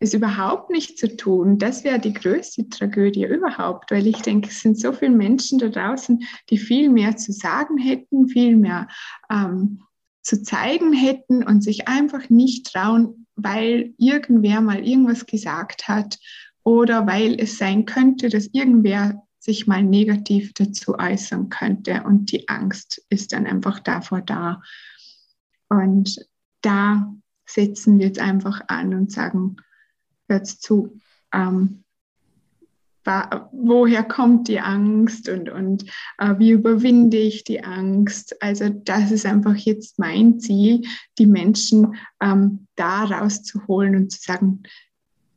es 0.00 0.14
überhaupt 0.14 0.70
nicht 0.70 0.98
zu 0.98 1.16
tun, 1.16 1.58
das 1.58 1.84
wäre 1.84 1.98
die 1.98 2.12
größte 2.12 2.68
Tragödie 2.68 3.26
überhaupt, 3.26 3.90
weil 3.90 4.06
ich 4.06 4.22
denke, 4.22 4.48
es 4.48 4.60
sind 4.60 4.78
so 4.78 4.92
viele 4.92 5.14
Menschen 5.14 5.58
da 5.58 5.68
draußen, 5.68 6.24
die 6.50 6.58
viel 6.58 6.90
mehr 6.90 7.16
zu 7.16 7.32
sagen 7.32 7.78
hätten, 7.78 8.28
viel 8.28 8.56
mehr 8.56 8.88
ähm, 9.30 9.82
zu 10.22 10.42
zeigen 10.42 10.92
hätten 10.92 11.44
und 11.44 11.62
sich 11.62 11.86
einfach 11.86 12.28
nicht 12.30 12.72
trauen, 12.72 13.26
weil 13.36 13.94
irgendwer 13.98 14.60
mal 14.60 14.86
irgendwas 14.86 15.26
gesagt 15.26 15.88
hat 15.88 16.18
oder 16.64 17.06
weil 17.06 17.38
es 17.38 17.58
sein 17.58 17.84
könnte, 17.84 18.28
dass 18.28 18.48
irgendwer 18.52 19.22
sich 19.38 19.66
mal 19.66 19.82
negativ 19.82 20.54
dazu 20.54 20.98
äußern 20.98 21.50
könnte 21.50 22.02
und 22.04 22.32
die 22.32 22.48
Angst 22.48 23.04
ist 23.10 23.32
dann 23.32 23.46
einfach 23.46 23.78
davor 23.78 24.22
da. 24.22 24.62
Und 25.68 26.26
da 26.62 27.12
setzen 27.46 27.98
wir 27.98 28.06
jetzt 28.06 28.20
einfach 28.20 28.62
an 28.68 28.94
und 28.94 29.12
sagen, 29.12 29.56
hört 30.28 30.46
zu. 30.46 30.98
Ähm, 31.32 31.84
woher 33.52 34.02
kommt 34.02 34.48
die 34.48 34.60
Angst 34.60 35.28
und, 35.28 35.50
und 35.50 35.84
äh, 36.18 36.34
wie 36.38 36.52
überwinde 36.52 37.18
ich 37.18 37.44
die 37.44 37.62
Angst? 37.62 38.40
Also 38.42 38.70
das 38.70 39.10
ist 39.10 39.26
einfach 39.26 39.56
jetzt 39.56 39.98
mein 39.98 40.40
Ziel, 40.40 40.82
die 41.18 41.26
Menschen 41.26 41.96
ähm, 42.22 42.66
da 42.76 43.04
rauszuholen 43.04 43.94
und 43.96 44.10
zu 44.10 44.20
sagen, 44.22 44.62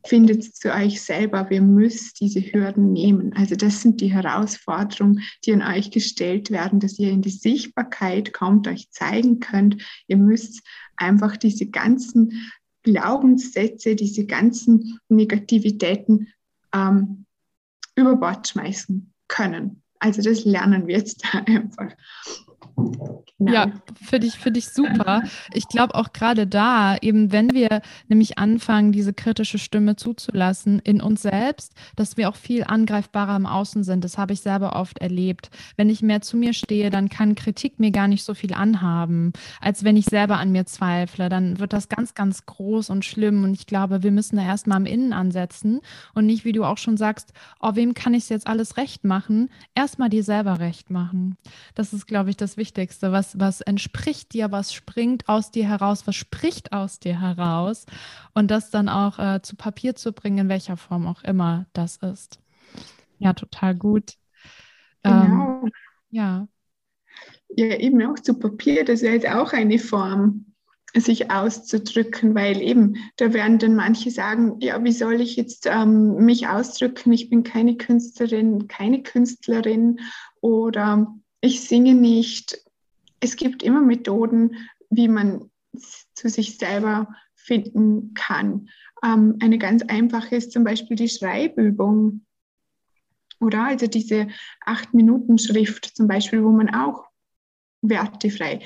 findet 0.06 0.56
zu 0.56 0.72
euch 0.72 1.02
selber, 1.02 1.50
wir 1.50 1.60
müssen 1.60 2.12
diese 2.18 2.40
Hürden 2.40 2.92
nehmen. 2.92 3.34
Also 3.34 3.56
das 3.56 3.82
sind 3.82 4.00
die 4.00 4.12
Herausforderungen, 4.12 5.22
die 5.44 5.52
an 5.52 5.62
euch 5.62 5.90
gestellt 5.90 6.50
werden, 6.50 6.80
dass 6.80 6.98
ihr 6.98 7.10
in 7.10 7.20
die 7.20 7.30
Sichtbarkeit 7.30 8.32
kommt, 8.32 8.66
euch 8.68 8.90
zeigen 8.90 9.40
könnt. 9.40 9.82
Ihr 10.06 10.16
müsst 10.16 10.62
einfach 10.96 11.36
diese 11.36 11.66
ganzen 11.66 12.50
Glaubenssätze, 12.92 13.94
diese 13.94 14.24
ganzen 14.24 14.98
Negativitäten 15.08 16.28
ähm, 16.74 17.26
über 17.96 18.16
Bord 18.16 18.48
schmeißen 18.48 19.12
können. 19.28 19.82
Also 19.98 20.22
das 20.22 20.44
lernen 20.44 20.86
wir 20.86 20.96
jetzt 20.96 21.22
einfach. 21.32 21.92
Genau. 22.78 23.52
Ja, 23.52 23.70
finde 23.94 24.26
ich, 24.26 24.34
find 24.34 24.56
ich 24.56 24.68
super. 24.68 25.22
Ich 25.52 25.68
glaube 25.68 25.94
auch 25.94 26.12
gerade 26.12 26.46
da, 26.46 26.96
eben 26.96 27.30
wenn 27.30 27.52
wir 27.52 27.82
nämlich 28.08 28.36
anfangen, 28.38 28.90
diese 28.90 29.12
kritische 29.12 29.58
Stimme 29.58 29.94
zuzulassen 29.94 30.80
in 30.80 31.00
uns 31.00 31.22
selbst, 31.22 31.72
dass 31.94 32.16
wir 32.16 32.28
auch 32.28 32.36
viel 32.36 32.64
angreifbarer 32.64 33.36
im 33.36 33.46
Außen 33.46 33.84
sind. 33.84 34.02
Das 34.02 34.18
habe 34.18 34.32
ich 34.32 34.40
selber 34.40 34.74
oft 34.74 34.98
erlebt. 34.98 35.50
Wenn 35.76 35.88
ich 35.88 36.02
mehr 36.02 36.20
zu 36.20 36.36
mir 36.36 36.52
stehe, 36.52 36.90
dann 36.90 37.08
kann 37.08 37.36
Kritik 37.36 37.78
mir 37.78 37.92
gar 37.92 38.08
nicht 38.08 38.24
so 38.24 38.34
viel 38.34 38.54
anhaben, 38.54 39.32
als 39.60 39.84
wenn 39.84 39.96
ich 39.96 40.06
selber 40.06 40.38
an 40.38 40.50
mir 40.50 40.66
zweifle. 40.66 41.28
Dann 41.28 41.60
wird 41.60 41.72
das 41.72 41.88
ganz, 41.88 42.14
ganz 42.14 42.44
groß 42.44 42.90
und 42.90 43.04
schlimm. 43.04 43.44
Und 43.44 43.54
ich 43.54 43.66
glaube, 43.66 44.02
wir 44.02 44.10
müssen 44.10 44.36
da 44.36 44.42
erstmal 44.42 44.80
im 44.80 44.86
Innen 44.86 45.12
ansetzen 45.12 45.80
und 46.14 46.26
nicht, 46.26 46.44
wie 46.44 46.52
du 46.52 46.64
auch 46.64 46.78
schon 46.78 46.96
sagst, 46.96 47.32
oh, 47.60 47.74
wem 47.74 47.94
kann 47.94 48.14
ich 48.14 48.24
es 48.24 48.28
jetzt 48.30 48.46
alles 48.48 48.76
recht 48.76 49.04
machen? 49.04 49.48
Erstmal 49.76 50.08
dir 50.08 50.24
selber 50.24 50.58
recht 50.58 50.90
machen. 50.90 51.36
Das 51.76 51.92
ist, 51.92 52.06
glaube 52.06 52.30
ich, 52.30 52.36
das 52.36 52.56
Wichtigste. 52.56 52.67
Was 52.76 53.02
was, 53.02 53.38
was 53.38 53.60
entspricht 53.60 54.32
dir, 54.32 54.52
was 54.52 54.72
springt 54.72 55.28
aus 55.28 55.50
dir 55.50 55.68
heraus, 55.68 56.06
was 56.06 56.16
spricht 56.16 56.72
aus 56.72 57.00
dir 57.00 57.20
heraus 57.20 57.86
und 58.34 58.50
das 58.50 58.70
dann 58.70 58.88
auch 58.88 59.18
äh, 59.18 59.42
zu 59.42 59.56
Papier 59.56 59.94
zu 59.94 60.12
bringen, 60.12 60.38
in 60.38 60.48
welcher 60.48 60.76
Form 60.76 61.06
auch 61.06 61.22
immer 61.24 61.66
das 61.72 61.96
ist. 61.96 62.40
Ja, 63.18 63.32
total 63.32 63.74
gut. 63.74 64.14
Genau. 65.02 65.62
Ähm, 65.64 65.72
ja. 66.10 66.48
Ja, 67.48 67.76
eben 67.76 68.02
auch 68.02 68.18
zu 68.18 68.34
Papier, 68.38 68.84
das 68.84 69.02
ist 69.02 69.08
jetzt 69.08 69.28
auch 69.28 69.52
eine 69.52 69.78
Form, 69.78 70.48
sich 70.94 71.30
auszudrücken, 71.30 72.34
weil 72.34 72.60
eben, 72.62 72.96
da 73.16 73.32
werden 73.32 73.58
dann 73.58 73.74
manche 73.74 74.10
sagen, 74.10 74.56
ja, 74.60 74.82
wie 74.82 74.92
soll 74.92 75.20
ich 75.20 75.36
jetzt 75.36 75.66
ähm, 75.66 76.16
mich 76.24 76.48
ausdrücken? 76.48 77.12
Ich 77.12 77.28
bin 77.28 77.42
keine 77.42 77.76
Künstlerin, 77.76 78.68
keine 78.68 79.02
Künstlerin 79.02 80.00
oder 80.40 81.14
ich 81.40 81.60
singe 81.62 81.94
nicht, 81.94 82.58
es 83.20 83.36
gibt 83.36 83.62
immer 83.62 83.82
Methoden, 83.82 84.56
wie 84.90 85.08
man 85.08 85.50
zu 86.14 86.28
sich 86.28 86.58
selber 86.58 87.08
finden 87.34 88.14
kann. 88.14 88.68
Ähm, 89.04 89.36
eine 89.40 89.58
ganz 89.58 89.82
einfache 89.82 90.36
ist 90.36 90.52
zum 90.52 90.64
Beispiel 90.64 90.96
die 90.96 91.08
Schreibübung. 91.08 92.24
Oder 93.40 93.66
also 93.66 93.86
diese 93.86 94.28
acht 94.64 94.94
Minuten 94.94 95.38
Schrift 95.38 95.96
zum 95.96 96.08
Beispiel, 96.08 96.42
wo 96.42 96.50
man 96.50 96.74
auch 96.74 97.04
wertefrei, 97.82 98.60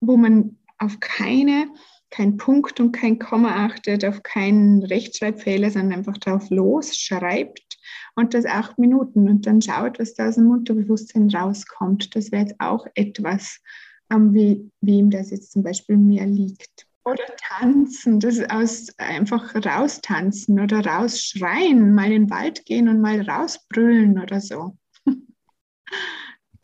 wo 0.00 0.16
man 0.16 0.58
auf 0.78 0.98
keine, 1.00 1.68
kein 2.10 2.38
Punkt 2.38 2.80
und 2.80 2.92
kein 2.92 3.18
Komma 3.18 3.66
achtet, 3.66 4.04
auf 4.04 4.22
keinen 4.22 4.82
Rechtschreibfehler, 4.82 5.70
sondern 5.70 5.98
einfach 5.98 6.16
drauf 6.16 6.48
los 6.48 6.96
schreibt 6.96 7.63
und 8.14 8.34
das 8.34 8.46
acht 8.46 8.78
Minuten 8.78 9.28
und 9.28 9.46
dann 9.46 9.60
schaut, 9.60 9.98
was 9.98 10.14
da 10.14 10.28
aus 10.28 10.36
dem 10.36 10.50
Unterbewusstsein 10.50 11.30
rauskommt. 11.30 12.14
Das 12.14 12.32
wäre 12.32 12.42
jetzt 12.42 12.60
auch 12.60 12.86
etwas, 12.94 13.60
wie, 14.10 14.70
wie 14.80 14.98
ihm 14.98 15.10
das 15.10 15.30
jetzt 15.30 15.52
zum 15.52 15.62
Beispiel 15.62 15.96
mir 15.96 16.26
liegt. 16.26 16.86
Oder 17.04 17.24
tanzen, 17.36 18.18
das 18.18 18.40
aus 18.48 18.88
einfach 18.96 19.54
raustanzen 19.54 20.58
oder 20.58 20.86
rausschreien, 20.86 21.94
mal 21.94 22.06
in 22.06 22.22
den 22.22 22.30
Wald 22.30 22.64
gehen 22.64 22.88
und 22.88 23.00
mal 23.00 23.20
rausbrüllen 23.20 24.18
oder 24.18 24.40
so. 24.40 24.78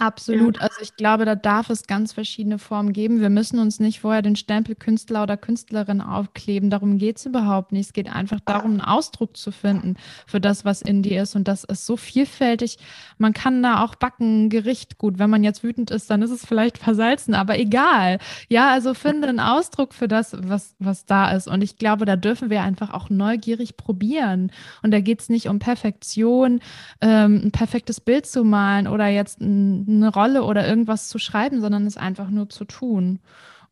Absolut. 0.01 0.57
Ja. 0.57 0.63
Also 0.63 0.77
ich 0.81 0.97
glaube, 0.97 1.27
da 1.27 1.35
darf 1.35 1.69
es 1.69 1.87
ganz 1.87 2.15
verschiedene 2.15 2.59
Formen 2.59 2.95
geben. 2.95 3.21
Wir 3.21 3.29
müssen 3.29 3.59
uns 3.59 3.81
nicht 3.81 4.01
vorher 4.01 4.23
den 4.23 4.35
Stempel 4.35 4.75
Künstler 4.75 5.23
oder 5.23 5.37
Künstlerin 5.37 6.01
aufkleben. 6.01 6.71
Darum 6.71 6.97
geht 6.97 7.19
es 7.19 7.27
überhaupt 7.27 7.73
nicht. 7.73 7.89
Es 7.89 7.93
geht 7.93 8.11
einfach 8.11 8.41
darum, 8.41 8.71
einen 8.73 8.81
Ausdruck 8.81 9.37
zu 9.37 9.53
finden 9.53 9.97
für 10.27 10.41
das, 10.41 10.65
was 10.65 10.81
in 10.81 11.03
dir 11.03 11.23
ist. 11.23 11.37
Und 11.37 11.49
das 11.49 11.65
ist 11.65 11.85
so 11.85 11.99
vielfältig. 11.99 12.79
Man 13.19 13.35
kann 13.35 13.63
da 13.63 13.85
auch 13.85 13.95
backen, 13.95 14.49
Gericht. 14.49 14.97
Gut, 14.97 15.19
wenn 15.19 15.29
man 15.29 15.45
jetzt 15.45 15.63
wütend 15.63 15.91
ist, 15.91 16.09
dann 16.09 16.23
ist 16.23 16.31
es 16.31 16.47
vielleicht 16.47 16.79
versalzen, 16.79 17.35
aber 17.35 17.59
egal. 17.59 18.19
Ja, 18.49 18.71
also 18.71 18.95
finde 18.95 19.29
einen 19.29 19.41
Ausdruck 19.41 19.93
für 19.93 20.09
das, 20.09 20.35
was, 20.41 20.75
was 20.79 21.05
da 21.05 21.31
ist. 21.33 21.47
Und 21.47 21.63
ich 21.63 21.77
glaube, 21.77 22.07
da 22.07 22.17
dürfen 22.17 22.49
wir 22.49 22.63
einfach 22.63 22.95
auch 22.95 23.11
neugierig 23.11 23.77
probieren. 23.77 24.51
Und 24.83 24.93
da 24.93 25.01
geht 25.01 25.21
es 25.21 25.29
nicht 25.29 25.49
um 25.49 25.59
Perfektion, 25.59 26.61
ähm, 27.03 27.43
ein 27.45 27.51
perfektes 27.51 28.01
Bild 28.01 28.25
zu 28.25 28.45
malen 28.45 28.87
oder 28.87 29.07
jetzt 29.07 29.43
ein 29.43 29.90
eine 29.97 30.13
Rolle 30.13 30.45
oder 30.45 30.67
irgendwas 30.67 31.09
zu 31.09 31.19
schreiben, 31.19 31.61
sondern 31.61 31.87
es 31.87 31.97
einfach 31.97 32.31
nur 32.31 32.49
zu 32.49 32.65
tun. 32.65 33.21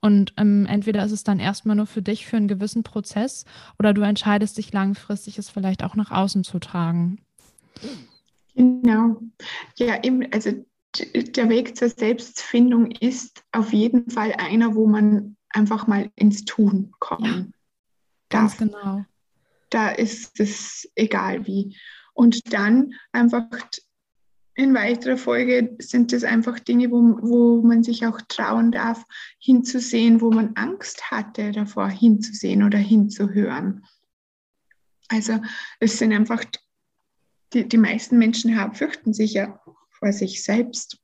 Und 0.01 0.33
ähm, 0.37 0.67
entweder 0.67 1.05
ist 1.05 1.13
es 1.13 1.25
dann 1.25 1.41
erstmal 1.41 1.75
nur 1.75 1.87
für 1.87 2.03
dich 2.03 2.27
für 2.27 2.37
einen 2.37 2.49
gewissen 2.49 2.85
Prozess 2.85 3.45
oder 3.79 3.93
du 3.93 4.03
entscheidest 4.03 4.57
dich 4.57 4.73
langfristig, 4.73 5.39
es 5.39 5.51
vielleicht 5.51 5.83
auch 5.83 5.97
nach 5.97 6.11
außen 6.11 6.45
zu 6.45 6.61
tragen. 6.61 7.21
Genau. 8.55 9.21
Ja, 9.77 10.03
eben, 10.03 10.33
also 10.33 10.53
der 10.97 11.49
Weg 11.49 11.77
zur 11.77 11.89
Selbstfindung 11.89 12.91
ist 12.91 13.43
auf 13.53 13.73
jeden 13.73 14.11
Fall 14.11 14.33
einer, 14.39 14.75
wo 14.75 14.87
man 14.87 15.37
einfach 15.51 15.87
mal 15.87 16.11
ins 16.15 16.45
Tun 16.45 16.93
kommt. 16.99 17.27
Ja, 17.27 17.47
ganz 18.31 18.57
genau. 18.57 19.05
Da 19.71 19.91
ist 19.91 20.41
es 20.41 20.91
egal 20.95 21.47
wie. 21.47 21.77
Und 22.15 22.53
dann 22.53 22.95
einfach 23.13 23.45
in 24.59 24.75
weiterer 24.75 25.17
Folge 25.17 25.77
sind 25.79 26.13
das 26.13 26.25
einfach 26.25 26.59
Dinge, 26.59 26.91
wo, 26.91 27.17
wo 27.23 27.63
man 27.63 27.85
sich 27.85 28.05
auch 28.05 28.21
trauen 28.27 28.73
darf, 28.73 29.05
hinzusehen, 29.39 30.21
wo 30.21 30.33
man 30.33 30.57
Angst 30.57 31.13
hatte 31.13 31.53
davor, 31.53 31.89
hinzusehen 31.89 32.65
oder 32.65 32.79
hinzuhören. 32.79 33.85
Also 35.07 35.39
es 35.79 35.99
sind 35.99 36.13
einfach, 36.13 36.45
die, 37.53 37.69
die 37.69 37.79
meisten 37.79 38.19
Menschen 38.19 38.59
haben, 38.59 38.75
fürchten 38.75 39.15
sich 39.15 39.35
ja 39.35 39.61
vor 39.91 40.13
sich 40.13 40.43
selbst, 40.43 40.99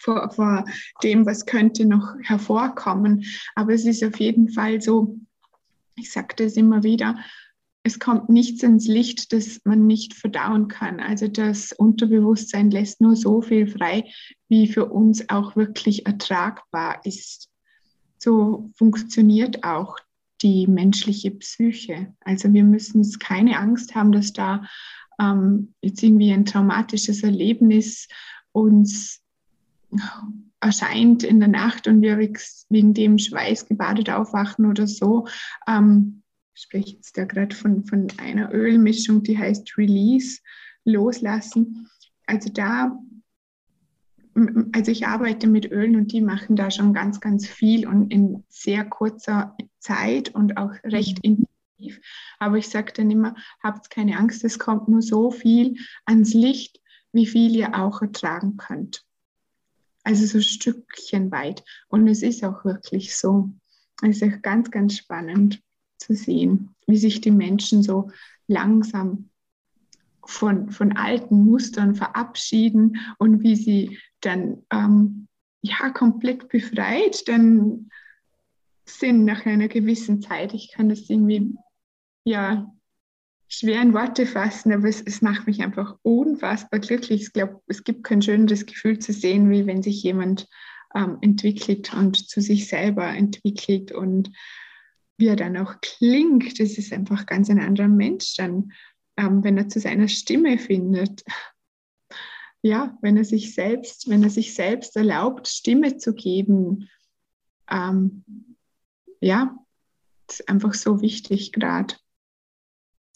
vor, 0.00 0.28
vor 0.32 0.64
dem, 1.04 1.26
was 1.26 1.46
könnte 1.46 1.86
noch 1.86 2.16
hervorkommen. 2.20 3.24
Aber 3.54 3.74
es 3.74 3.86
ist 3.86 4.02
auf 4.02 4.18
jeden 4.18 4.48
Fall 4.48 4.80
so, 4.82 5.20
ich 5.94 6.10
sage 6.10 6.34
das 6.36 6.54
immer 6.54 6.82
wieder, 6.82 7.16
es 7.86 7.98
kommt 7.98 8.30
nichts 8.30 8.62
ins 8.62 8.88
Licht, 8.88 9.32
das 9.32 9.60
man 9.64 9.86
nicht 9.86 10.14
verdauen 10.14 10.68
kann. 10.68 11.00
Also 11.00 11.28
das 11.28 11.70
Unterbewusstsein 11.72 12.70
lässt 12.70 13.02
nur 13.02 13.14
so 13.14 13.42
viel 13.42 13.66
frei, 13.66 14.10
wie 14.48 14.66
für 14.66 14.86
uns 14.86 15.28
auch 15.28 15.54
wirklich 15.54 16.06
ertragbar 16.06 17.04
ist. 17.04 17.50
So 18.16 18.70
funktioniert 18.76 19.64
auch 19.64 19.98
die 20.40 20.66
menschliche 20.66 21.30
Psyche. 21.32 22.14
Also 22.20 22.52
wir 22.54 22.64
müssen 22.64 23.06
keine 23.18 23.58
Angst 23.58 23.94
haben, 23.94 24.12
dass 24.12 24.32
da 24.32 24.64
ähm, 25.20 25.74
jetzt 25.82 26.02
irgendwie 26.02 26.32
ein 26.32 26.46
traumatisches 26.46 27.22
Erlebnis 27.22 28.08
uns 28.52 29.20
erscheint 30.60 31.22
in 31.22 31.38
der 31.38 31.50
Nacht 31.50 31.86
und 31.86 32.00
wir 32.00 32.18
wegen 32.18 32.94
dem 32.94 33.18
Schweiß 33.18 33.66
gebadet 33.66 34.08
aufwachen 34.08 34.64
oder 34.64 34.86
so. 34.86 35.26
Ähm, 35.68 36.22
spreche 36.54 36.96
jetzt 36.96 37.18
da 37.18 37.24
gerade 37.24 37.54
von, 37.54 37.84
von 37.84 38.06
einer 38.18 38.52
Ölmischung, 38.52 39.22
die 39.22 39.38
heißt 39.38 39.76
Release, 39.76 40.40
loslassen. 40.84 41.88
Also 42.26 42.50
da, 42.50 42.98
also 44.72 44.90
ich 44.90 45.06
arbeite 45.06 45.46
mit 45.46 45.70
Ölen 45.70 45.96
und 45.96 46.12
die 46.12 46.20
machen 46.20 46.56
da 46.56 46.70
schon 46.70 46.94
ganz, 46.94 47.20
ganz 47.20 47.46
viel 47.46 47.86
und 47.86 48.10
in 48.10 48.44
sehr 48.48 48.84
kurzer 48.84 49.56
Zeit 49.78 50.34
und 50.34 50.56
auch 50.56 50.72
recht 50.84 51.18
mhm. 51.24 51.46
intensiv. 51.78 52.00
Aber 52.38 52.56
ich 52.56 52.68
sage 52.68 52.92
dann 52.94 53.10
immer, 53.10 53.34
habt 53.62 53.90
keine 53.90 54.18
Angst, 54.18 54.44
es 54.44 54.58
kommt 54.58 54.88
nur 54.88 55.02
so 55.02 55.30
viel 55.30 55.76
ans 56.06 56.34
Licht, 56.34 56.80
wie 57.12 57.26
viel 57.26 57.54
ihr 57.54 57.78
auch 57.78 58.00
ertragen 58.00 58.56
könnt. 58.56 59.04
Also 60.02 60.26
so 60.26 60.40
Stückchen 60.40 61.30
weit. 61.30 61.64
Und 61.88 62.06
es 62.08 62.22
ist 62.22 62.44
auch 62.44 62.64
wirklich 62.64 63.16
so. 63.16 63.50
Es 64.02 64.20
ist 64.20 64.34
auch 64.34 64.42
ganz, 64.42 64.70
ganz 64.70 64.96
spannend 64.96 65.63
zu 66.04 66.14
sehen, 66.14 66.74
wie 66.86 66.96
sich 66.96 67.20
die 67.20 67.30
Menschen 67.30 67.82
so 67.82 68.10
langsam 68.46 69.30
von, 70.26 70.70
von 70.70 70.96
alten 70.96 71.44
Mustern 71.44 71.94
verabschieden 71.94 72.98
und 73.18 73.42
wie 73.42 73.56
sie 73.56 73.98
dann 74.20 74.62
ähm, 74.70 75.28
ja 75.62 75.90
komplett 75.90 76.48
befreit 76.48 77.26
dann 77.28 77.90
sind 78.86 79.24
nach 79.24 79.46
einer 79.46 79.68
gewissen 79.68 80.20
Zeit. 80.20 80.52
Ich 80.54 80.72
kann 80.72 80.88
das 80.88 81.08
irgendwie 81.08 81.54
ja 82.24 82.70
schwer 83.48 83.80
in 83.82 83.94
Worte 83.94 84.26
fassen, 84.26 84.72
aber 84.72 84.88
es, 84.88 85.00
es 85.00 85.22
macht 85.22 85.46
mich 85.46 85.62
einfach 85.62 85.96
unfassbar 86.02 86.80
glücklich. 86.80 87.22
Ich 87.22 87.32
glaube, 87.32 87.60
es 87.66 87.84
gibt 87.84 88.04
kein 88.04 88.22
schöneres 88.22 88.66
Gefühl 88.66 88.98
zu 88.98 89.12
sehen, 89.12 89.50
wie 89.50 89.66
wenn 89.66 89.82
sich 89.82 90.02
jemand 90.02 90.48
ähm, 90.94 91.18
entwickelt 91.20 91.94
und 91.94 92.28
zu 92.28 92.40
sich 92.40 92.68
selber 92.68 93.06
entwickelt 93.06 93.92
und 93.92 94.30
wie 95.16 95.28
er 95.28 95.36
dann 95.36 95.56
auch 95.56 95.80
klingt, 95.80 96.58
das 96.58 96.78
ist 96.78 96.92
einfach 96.92 97.26
ganz 97.26 97.50
ein 97.50 97.60
anderer 97.60 97.88
Mensch 97.88 98.36
dann, 98.36 98.72
ähm, 99.16 99.44
wenn 99.44 99.56
er 99.56 99.68
zu 99.68 99.80
seiner 99.80 100.08
Stimme 100.08 100.58
findet. 100.58 101.22
Ja, 102.66 102.96
wenn 103.02 103.18
er 103.18 103.26
sich 103.26 103.54
selbst, 103.54 104.08
wenn 104.08 104.22
er 104.22 104.30
sich 104.30 104.54
selbst 104.54 104.96
erlaubt, 104.96 105.48
Stimme 105.48 105.98
zu 105.98 106.14
geben. 106.14 106.88
Ähm, 107.70 108.24
ja, 109.20 109.54
ist 110.30 110.48
einfach 110.48 110.72
so 110.72 111.02
wichtig 111.02 111.52
gerade. 111.52 111.94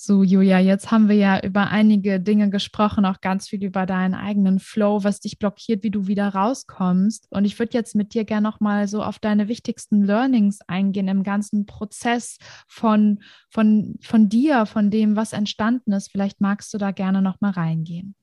So, 0.00 0.22
Julia, 0.22 0.60
jetzt 0.60 0.92
haben 0.92 1.08
wir 1.08 1.16
ja 1.16 1.42
über 1.42 1.70
einige 1.70 2.20
Dinge 2.20 2.50
gesprochen, 2.50 3.04
auch 3.04 3.20
ganz 3.20 3.48
viel 3.48 3.64
über 3.64 3.84
deinen 3.84 4.14
eigenen 4.14 4.60
Flow, 4.60 5.02
was 5.02 5.18
dich 5.18 5.40
blockiert, 5.40 5.82
wie 5.82 5.90
du 5.90 6.06
wieder 6.06 6.28
rauskommst. 6.28 7.26
Und 7.30 7.44
ich 7.44 7.58
würde 7.58 7.76
jetzt 7.76 7.96
mit 7.96 8.14
dir 8.14 8.24
gerne 8.24 8.48
nochmal 8.48 8.86
so 8.86 9.02
auf 9.02 9.18
deine 9.18 9.48
wichtigsten 9.48 10.04
Learnings 10.04 10.60
eingehen 10.68 11.08
im 11.08 11.24
ganzen 11.24 11.66
Prozess 11.66 12.38
von, 12.68 13.24
von, 13.50 13.96
von 14.00 14.28
dir, 14.28 14.66
von 14.66 14.92
dem, 14.92 15.16
was 15.16 15.32
entstanden 15.32 15.90
ist. 15.90 16.12
Vielleicht 16.12 16.40
magst 16.40 16.72
du 16.72 16.78
da 16.78 16.92
gerne 16.92 17.20
nochmal 17.20 17.50
reingehen. 17.50 18.14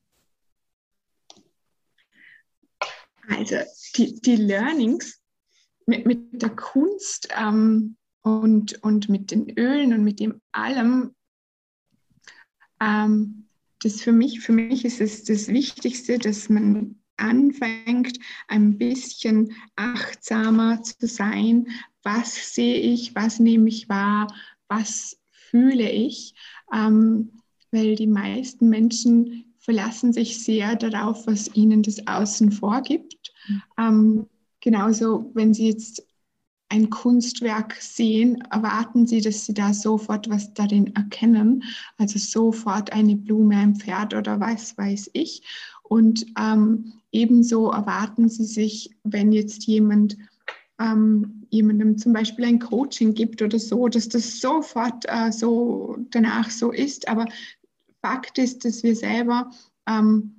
Also 3.28 3.56
die, 3.96 4.18
die 4.22 4.36
Learnings 4.36 5.20
mit, 5.84 6.06
mit 6.06 6.40
der 6.40 6.56
Kunst 6.56 7.28
ähm, 7.38 7.98
und, 8.22 8.82
und 8.82 9.10
mit 9.10 9.30
den 9.30 9.50
Ölen 9.58 9.92
und 9.92 10.04
mit 10.04 10.20
dem 10.20 10.40
allem 10.52 11.15
ähm, 12.80 13.46
das 13.82 14.00
für 14.00 14.12
mich, 14.12 14.40
für 14.40 14.52
mich 14.52 14.84
ist 14.84 15.00
es 15.00 15.24
das 15.24 15.48
Wichtigste, 15.48 16.18
dass 16.18 16.48
man 16.48 16.96
anfängt, 17.16 18.18
ein 18.48 18.78
bisschen 18.78 19.52
achtsamer 19.76 20.82
zu 20.82 21.06
sein. 21.06 21.68
Was 22.02 22.54
sehe 22.54 22.78
ich, 22.78 23.14
was 23.14 23.38
nehme 23.40 23.68
ich 23.68 23.88
wahr, 23.88 24.32
was 24.68 25.18
fühle 25.30 25.90
ich? 25.90 26.34
Ähm, 26.72 27.32
weil 27.70 27.96
die 27.96 28.06
meisten 28.06 28.68
Menschen 28.68 29.54
verlassen 29.58 30.12
sich 30.12 30.42
sehr 30.44 30.76
darauf, 30.76 31.26
was 31.26 31.54
ihnen 31.54 31.82
das 31.82 32.06
Außen 32.06 32.52
vorgibt. 32.52 33.32
Mhm. 33.48 33.62
Ähm, 33.78 34.26
genauso, 34.60 35.30
wenn 35.34 35.52
sie 35.54 35.68
jetzt 35.68 36.06
ein 36.68 36.90
Kunstwerk 36.90 37.76
sehen, 37.80 38.42
erwarten 38.50 39.06
Sie, 39.06 39.20
dass 39.20 39.46
Sie 39.46 39.54
da 39.54 39.72
sofort 39.72 40.28
was 40.28 40.52
darin 40.54 40.94
erkennen, 40.96 41.62
also 41.96 42.18
sofort 42.18 42.92
eine 42.92 43.16
Blume, 43.16 43.56
ein 43.56 43.76
Pferd 43.76 44.14
oder 44.14 44.40
was 44.40 44.76
weiß 44.76 45.10
ich. 45.12 45.42
Und 45.82 46.26
ähm, 46.38 46.94
ebenso 47.12 47.70
erwarten 47.70 48.28
Sie 48.28 48.44
sich, 48.44 48.90
wenn 49.04 49.32
jetzt 49.32 49.64
jemand 49.64 50.16
ähm, 50.80 51.46
jemandem 51.50 51.96
zum 51.96 52.12
Beispiel 52.12 52.44
ein 52.44 52.58
Coaching 52.58 53.14
gibt 53.14 53.40
oder 53.40 53.58
so, 53.58 53.88
dass 53.88 54.08
das 54.08 54.40
sofort 54.40 55.04
äh, 55.08 55.30
so 55.30 55.96
danach 56.10 56.50
so 56.50 56.72
ist. 56.72 57.08
Aber 57.08 57.26
Fakt 58.02 58.38
ist, 58.38 58.64
dass 58.64 58.82
wir 58.82 58.94
selber 58.94 59.50
ähm, 59.88 60.35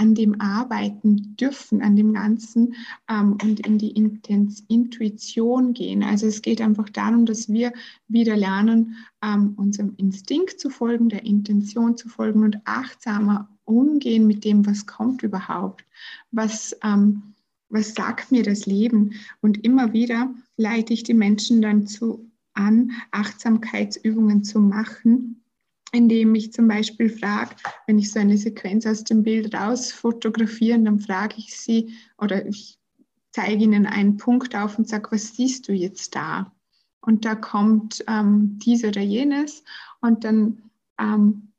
an 0.00 0.14
dem 0.14 0.40
arbeiten 0.40 1.36
dürfen, 1.36 1.82
an 1.82 1.94
dem 1.94 2.14
Ganzen 2.14 2.74
ähm, 3.10 3.36
und 3.42 3.60
in 3.66 3.76
die 3.76 3.90
Intens 3.90 4.64
Intuition 4.66 5.74
gehen. 5.74 6.02
Also 6.02 6.26
es 6.26 6.40
geht 6.40 6.62
einfach 6.62 6.88
darum, 6.88 7.26
dass 7.26 7.50
wir 7.50 7.70
wieder 8.08 8.34
lernen, 8.34 8.96
ähm, 9.22 9.52
unserem 9.58 9.92
Instinkt 9.98 10.58
zu 10.58 10.70
folgen, 10.70 11.10
der 11.10 11.26
Intention 11.26 11.98
zu 11.98 12.08
folgen 12.08 12.42
und 12.44 12.56
achtsamer 12.64 13.50
umgehen 13.64 14.26
mit 14.26 14.42
dem, 14.46 14.64
was 14.64 14.86
kommt 14.86 15.22
überhaupt. 15.22 15.84
Was, 16.30 16.74
ähm, 16.82 17.34
was 17.68 17.94
sagt 17.94 18.32
mir 18.32 18.42
das 18.42 18.64
Leben? 18.64 19.12
Und 19.42 19.62
immer 19.66 19.92
wieder 19.92 20.34
leite 20.56 20.94
ich 20.94 21.02
die 21.02 21.14
Menschen 21.14 21.60
dann 21.60 21.86
zu 21.86 22.26
an, 22.54 22.92
Achtsamkeitsübungen 23.10 24.44
zu 24.44 24.60
machen 24.60 25.39
indem 25.92 26.34
ich 26.34 26.52
zum 26.52 26.68
Beispiel 26.68 27.10
frage, 27.10 27.56
wenn 27.86 27.98
ich 27.98 28.12
so 28.12 28.20
eine 28.20 28.36
Sequenz 28.36 28.86
aus 28.86 29.04
dem 29.04 29.22
Bild 29.22 29.54
raus 29.54 29.92
fotografiere, 29.92 30.80
dann 30.80 31.00
frage 31.00 31.36
ich 31.38 31.56
sie 31.56 31.94
oder 32.18 32.46
ich 32.46 32.78
zeige 33.32 33.64
ihnen 33.64 33.86
einen 33.86 34.16
Punkt 34.16 34.54
auf 34.56 34.78
und 34.78 34.88
sage, 34.88 35.12
was 35.12 35.36
siehst 35.36 35.68
du 35.68 35.72
jetzt 35.72 36.14
da? 36.14 36.52
Und 37.00 37.24
da 37.24 37.34
kommt 37.34 38.04
ähm, 38.08 38.58
dies 38.58 38.84
oder 38.84 39.00
jenes 39.00 39.64
und 40.00 40.24
dann 40.24 40.70
ähm, 40.98 41.50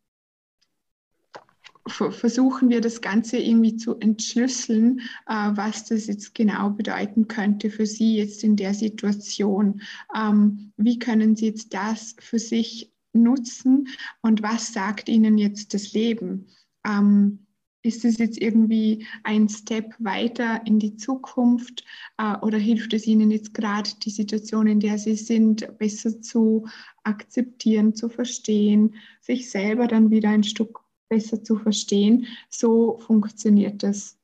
versuchen 1.87 2.69
wir 2.69 2.79
das 2.79 3.01
Ganze 3.01 3.37
irgendwie 3.37 3.75
zu 3.75 3.95
entschlüsseln, 3.95 4.99
äh, 5.27 5.49
was 5.53 5.85
das 5.85 6.07
jetzt 6.07 6.35
genau 6.35 6.69
bedeuten 6.69 7.27
könnte 7.27 7.71
für 7.71 7.87
Sie 7.87 8.17
jetzt 8.17 8.43
in 8.43 8.55
der 8.55 8.73
Situation. 8.73 9.81
Ähm, 10.15 10.73
wie 10.77 10.99
können 10.99 11.35
Sie 11.35 11.47
jetzt 11.47 11.73
das 11.73 12.15
für 12.19 12.39
sich 12.39 12.91
nutzen 13.13 13.87
und 14.21 14.41
was 14.41 14.73
sagt 14.73 15.09
ihnen 15.09 15.37
jetzt 15.37 15.73
das 15.73 15.93
Leben? 15.93 16.47
Ähm, 16.85 17.45
ist 17.83 18.05
es 18.05 18.17
jetzt 18.17 18.39
irgendwie 18.39 19.07
ein 19.23 19.49
Step 19.49 19.95
weiter 19.99 20.61
in 20.65 20.79
die 20.79 20.97
Zukunft 20.97 21.83
äh, 22.17 22.37
oder 22.37 22.57
hilft 22.57 22.93
es 22.93 23.07
Ihnen 23.07 23.31
jetzt 23.31 23.53
gerade 23.53 23.89
die 24.03 24.11
Situation, 24.11 24.67
in 24.67 24.79
der 24.79 24.97
Sie 24.97 25.15
sind, 25.15 25.77
besser 25.77 26.21
zu 26.21 26.67
akzeptieren, 27.03 27.95
zu 27.95 28.09
verstehen, 28.09 28.95
sich 29.19 29.49
selber 29.49 29.87
dann 29.87 30.11
wieder 30.11 30.29
ein 30.29 30.43
Stück 30.43 30.81
besser 31.09 31.43
zu 31.43 31.57
verstehen? 31.57 32.27
So 32.49 32.99
funktioniert 32.99 33.81
das 33.83 34.17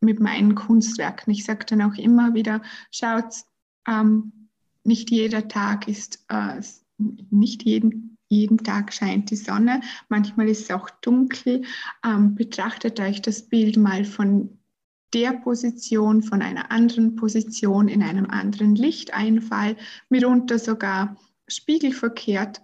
mit 0.00 0.20
meinen 0.20 0.54
Kunstwerken. 0.54 1.32
Ich 1.32 1.44
sage 1.44 1.64
dann 1.64 1.82
auch 1.82 1.94
immer 1.94 2.34
wieder, 2.34 2.60
schaut, 2.90 3.44
ähm, 3.88 4.48
nicht 4.84 5.10
jeder 5.10 5.48
Tag 5.48 5.88
ist, 5.88 6.24
äh, 6.28 6.60
nicht 7.30 7.62
jeden 7.62 8.11
jeden 8.32 8.58
Tag 8.58 8.92
scheint 8.92 9.30
die 9.30 9.36
Sonne, 9.36 9.82
manchmal 10.08 10.48
ist 10.48 10.62
es 10.62 10.70
auch 10.70 10.88
dunkel. 11.02 11.62
Ähm, 12.04 12.34
betrachtet 12.34 12.98
euch 12.98 13.20
das 13.20 13.42
Bild 13.42 13.76
mal 13.76 14.04
von 14.04 14.58
der 15.12 15.32
Position, 15.32 16.22
von 16.22 16.40
einer 16.40 16.70
anderen 16.70 17.16
Position, 17.16 17.88
in 17.88 18.02
einem 18.02 18.30
anderen 18.30 18.74
Lichteinfall, 18.74 19.76
mitunter 20.08 20.58
sogar 20.58 21.16
spiegelverkehrt. 21.46 22.62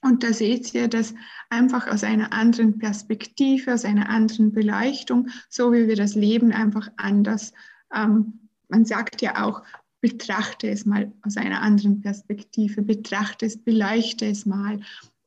Und 0.00 0.22
da 0.22 0.32
seht 0.32 0.72
ihr 0.74 0.88
das 0.88 1.14
einfach 1.50 1.88
aus 1.88 2.04
einer 2.04 2.32
anderen 2.32 2.78
Perspektive, 2.78 3.74
aus 3.74 3.84
einer 3.84 4.08
anderen 4.08 4.52
Beleuchtung, 4.52 5.28
so 5.50 5.72
wie 5.72 5.88
wir 5.88 5.96
das 5.96 6.14
Leben 6.14 6.52
einfach 6.52 6.88
anders. 6.96 7.52
Ähm, 7.94 8.48
man 8.68 8.84
sagt 8.84 9.20
ja 9.20 9.44
auch, 9.44 9.62
betrachte 10.00 10.68
es 10.68 10.86
mal 10.86 11.12
aus 11.22 11.36
einer 11.36 11.62
anderen 11.62 12.00
Perspektive, 12.00 12.82
betrachte 12.82 13.46
es, 13.46 13.62
beleuchte 13.62 14.26
es 14.26 14.46
mal. 14.46 14.80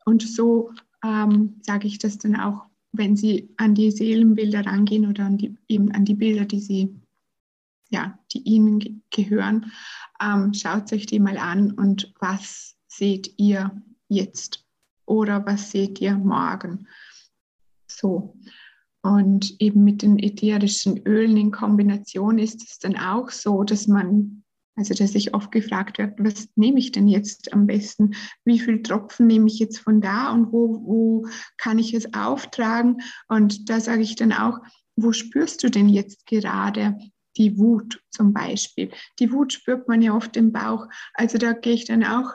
Und 0.06 0.22
so 0.22 0.72
ähm, 1.04 1.60
sage 1.62 1.88
ich 1.88 2.00
das 2.00 2.18
dann 2.18 2.36
auch, 2.36 2.66
wenn 2.94 3.16
Sie 3.16 3.50
an 3.58 3.76
die 3.76 3.92
Seelenbilder 3.92 4.66
rangehen 4.66 5.08
oder 5.08 5.26
an 5.26 5.38
die, 5.38 5.56
eben 5.68 5.92
an 5.92 6.06
die 6.06 6.16
Bilder, 6.16 6.46
die 6.46 6.60
Sie, 6.60 6.96
ja, 7.90 8.20
die 8.34 8.40
Ihnen 8.40 8.80
ge 8.80 8.96
gehören, 9.10 9.72
ähm, 10.22 10.54
schaut 10.54 10.92
euch 10.94 11.06
die 11.06 11.20
mal 11.20 11.38
an 11.38 11.72
und 11.72 12.14
was 12.20 12.78
seht 12.88 13.34
ihr 13.38 13.72
jetzt 14.08 14.66
oder 15.06 15.46
was 15.46 15.72
seht 15.72 16.00
ihr 16.00 16.18
morgen? 16.18 16.88
So. 17.88 18.38
Und 19.04 19.60
eben 19.60 19.84
mit 19.84 20.04
den 20.04 20.20
ätherischen 20.20 21.02
Ölen 21.08 21.36
in 21.36 21.52
Kombination 21.52 22.38
ist 22.38 22.64
es 22.64 22.78
dann 22.78 22.96
auch 22.96 23.32
so, 23.32 23.64
dass 23.64 23.88
man 23.88 24.41
also, 24.76 24.94
dass 24.94 25.16
ich 25.16 25.34
oft 25.34 25.52
gefragt 25.52 25.98
werde, 25.98 26.16
was 26.24 26.48
nehme 26.56 26.80
ich 26.80 26.92
denn 26.92 27.08
jetzt 27.08 27.52
am 27.54 27.68
besten? 27.68 28.16
Wie 28.46 28.60
viele 28.60 28.82
Tropfen 28.82 29.28
nehme 29.28 29.48
ich 29.48 29.60
jetzt 29.60 29.80
von 29.80 30.00
da 30.00 30.32
und 30.32 30.52
wo, 30.54 30.82
wo 30.86 31.28
kann 31.58 31.78
ich 31.78 31.94
es 31.94 32.14
auftragen? 32.14 33.02
Und 33.28 33.70
da 33.70 33.80
sage 33.82 34.02
ich 34.02 34.16
dann 34.16 34.32
auch, 34.32 34.60
wo 34.96 35.12
spürst 35.12 35.64
du 35.64 35.70
denn 35.70 35.90
jetzt 35.90 36.26
gerade 36.26 36.98
die 37.38 37.58
Wut 37.58 38.02
zum 38.12 38.34
Beispiel? 38.34 38.92
Die 39.20 39.32
Wut 39.32 39.54
spürt 39.54 39.88
man 39.88 40.02
ja 40.02 40.16
oft 40.16 40.38
im 40.38 40.54
Bauch. 40.54 40.88
Also 41.14 41.38
da 41.38 41.52
gehe 41.52 41.74
ich 41.74 41.86
dann 41.86 42.06
auch 42.06 42.34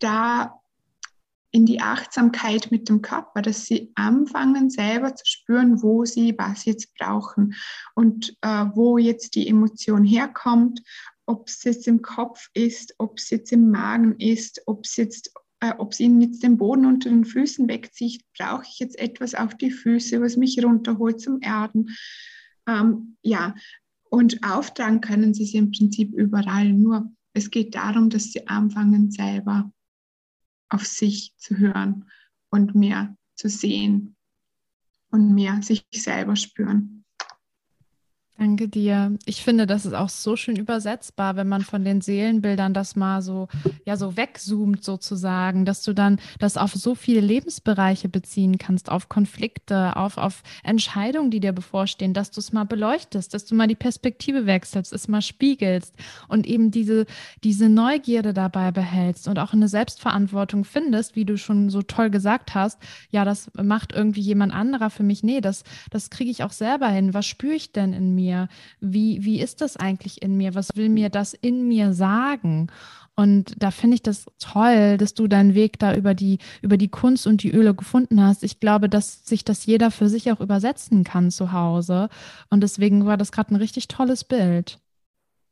da 0.00 0.60
in 1.52 1.64
die 1.64 1.80
Achtsamkeit 1.80 2.70
mit 2.70 2.88
dem 2.88 3.00
Körper, 3.00 3.40
dass 3.40 3.64
sie 3.64 3.92
anfangen 3.94 4.68
selber 4.68 5.14
zu 5.14 5.24
spüren, 5.24 5.82
wo 5.82 6.04
sie 6.04 6.34
was 6.36 6.64
jetzt 6.64 6.94
brauchen 6.96 7.54
und 7.94 8.36
äh, 8.42 8.66
wo 8.74 8.98
jetzt 8.98 9.36
die 9.36 9.48
Emotion 9.48 10.04
herkommt 10.04 10.82
ob 11.26 11.48
es 11.48 11.62
jetzt 11.64 11.86
im 11.88 12.02
Kopf 12.02 12.48
ist, 12.54 12.94
ob 12.98 13.18
es 13.18 13.30
jetzt 13.30 13.52
im 13.52 13.70
Magen 13.70 14.18
ist, 14.18 14.62
ob 14.66 14.84
es 14.84 14.96
jetzt 14.96 15.32
äh, 15.60 15.72
ob 15.78 15.92
es 15.92 16.00
ihnen 16.00 16.20
jetzt 16.20 16.42
den 16.42 16.56
Boden 16.56 16.86
unter 16.86 17.08
den 17.08 17.24
Füßen 17.24 17.68
wegzieht, 17.68 18.24
brauche 18.36 18.64
ich 18.64 18.78
jetzt 18.78 18.98
etwas 18.98 19.34
auf 19.34 19.54
die 19.54 19.70
Füße, 19.70 20.20
was 20.20 20.36
mich 20.36 20.62
runterholt 20.62 21.20
zum 21.20 21.40
Erden. 21.40 21.96
Ähm, 22.68 23.16
ja, 23.22 23.54
und 24.10 24.42
auftragen 24.44 25.00
können 25.00 25.34
sie 25.34 25.44
es 25.44 25.54
im 25.54 25.70
Prinzip 25.70 26.12
überall. 26.12 26.72
Nur 26.72 27.10
es 27.32 27.50
geht 27.50 27.74
darum, 27.74 28.10
dass 28.10 28.32
sie 28.32 28.46
anfangen, 28.46 29.10
selber 29.10 29.72
auf 30.68 30.86
sich 30.86 31.34
zu 31.36 31.56
hören 31.58 32.10
und 32.50 32.74
mehr 32.74 33.16
zu 33.34 33.48
sehen 33.48 34.16
und 35.10 35.34
mehr 35.34 35.62
sich 35.62 35.86
selber 35.92 36.36
spüren. 36.36 36.95
Danke 38.56 38.70
dir. 38.70 39.12
Ich 39.26 39.42
finde, 39.42 39.66
das 39.66 39.84
ist 39.84 39.92
auch 39.92 40.08
so 40.08 40.34
schön 40.34 40.56
übersetzbar, 40.56 41.36
wenn 41.36 41.46
man 41.46 41.60
von 41.60 41.84
den 41.84 42.00
Seelenbildern 42.00 42.72
das 42.72 42.96
mal 42.96 43.20
so, 43.20 43.48
ja, 43.84 43.98
so 43.98 44.16
wegzoomt 44.16 44.82
sozusagen, 44.82 45.66
dass 45.66 45.82
du 45.82 45.92
dann 45.92 46.18
das 46.38 46.56
auf 46.56 46.72
so 46.72 46.94
viele 46.94 47.20
Lebensbereiche 47.20 48.08
beziehen 48.08 48.56
kannst, 48.56 48.90
auf 48.90 49.10
Konflikte, 49.10 49.94
auf, 49.96 50.16
auf 50.16 50.42
Entscheidungen, 50.64 51.30
die 51.30 51.40
dir 51.40 51.52
bevorstehen, 51.52 52.14
dass 52.14 52.30
du 52.30 52.40
es 52.40 52.50
mal 52.50 52.64
beleuchtest, 52.64 53.34
dass 53.34 53.44
du 53.44 53.54
mal 53.54 53.66
die 53.66 53.74
Perspektive 53.74 54.46
wechselst, 54.46 54.94
es 54.94 55.06
mal 55.06 55.20
spiegelst 55.20 55.94
und 56.28 56.46
eben 56.46 56.70
diese, 56.70 57.04
diese 57.44 57.68
Neugierde 57.68 58.32
dabei 58.32 58.72
behältst 58.72 59.28
und 59.28 59.38
auch 59.38 59.52
eine 59.52 59.68
Selbstverantwortung 59.68 60.64
findest, 60.64 61.14
wie 61.14 61.26
du 61.26 61.36
schon 61.36 61.68
so 61.68 61.82
toll 61.82 62.08
gesagt 62.08 62.54
hast. 62.54 62.78
Ja, 63.10 63.26
das 63.26 63.50
macht 63.52 63.92
irgendwie 63.92 64.22
jemand 64.22 64.54
anderer 64.54 64.88
für 64.88 65.02
mich. 65.02 65.22
Nee, 65.22 65.42
das, 65.42 65.62
das 65.90 66.08
kriege 66.08 66.30
ich 66.30 66.42
auch 66.42 66.52
selber 66.52 66.88
hin. 66.88 67.12
Was 67.12 67.26
spüre 67.26 67.52
ich 67.52 67.72
denn 67.72 67.92
in 67.92 68.14
mir? 68.14 68.45
Mir? 68.46 68.92
Wie, 68.92 69.24
wie 69.24 69.40
ist 69.40 69.60
das 69.60 69.76
eigentlich 69.76 70.22
in 70.22 70.36
mir? 70.36 70.54
Was 70.54 70.70
will 70.74 70.88
mir 70.88 71.08
das 71.08 71.34
in 71.34 71.68
mir 71.68 71.92
sagen? 71.92 72.68
Und 73.14 73.54
da 73.62 73.70
finde 73.70 73.94
ich 73.94 74.02
das 74.02 74.26
toll, 74.38 74.98
dass 74.98 75.14
du 75.14 75.26
deinen 75.26 75.54
Weg 75.54 75.78
da 75.78 75.94
über 75.94 76.12
die, 76.12 76.38
über 76.60 76.76
die 76.76 76.88
Kunst 76.88 77.26
und 77.26 77.42
die 77.42 77.50
Öle 77.50 77.74
gefunden 77.74 78.22
hast. 78.22 78.44
Ich 78.44 78.60
glaube, 78.60 78.90
dass 78.90 79.24
sich 79.24 79.42
das 79.42 79.64
jeder 79.64 79.90
für 79.90 80.10
sich 80.10 80.30
auch 80.30 80.40
übersetzen 80.40 81.02
kann 81.02 81.30
zu 81.30 81.52
Hause. 81.52 82.10
Und 82.50 82.60
deswegen 82.60 83.06
war 83.06 83.16
das 83.16 83.32
gerade 83.32 83.54
ein 83.54 83.56
richtig 83.56 83.88
tolles 83.88 84.24
Bild. 84.24 84.78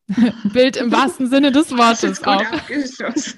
Bild 0.53 0.77
im 0.77 0.93
wahrsten 0.93 1.29
Sinne 1.29 1.53
des 1.53 1.71
Wortes. 1.77 2.21
Das 2.21 2.23
auch. 2.25 2.45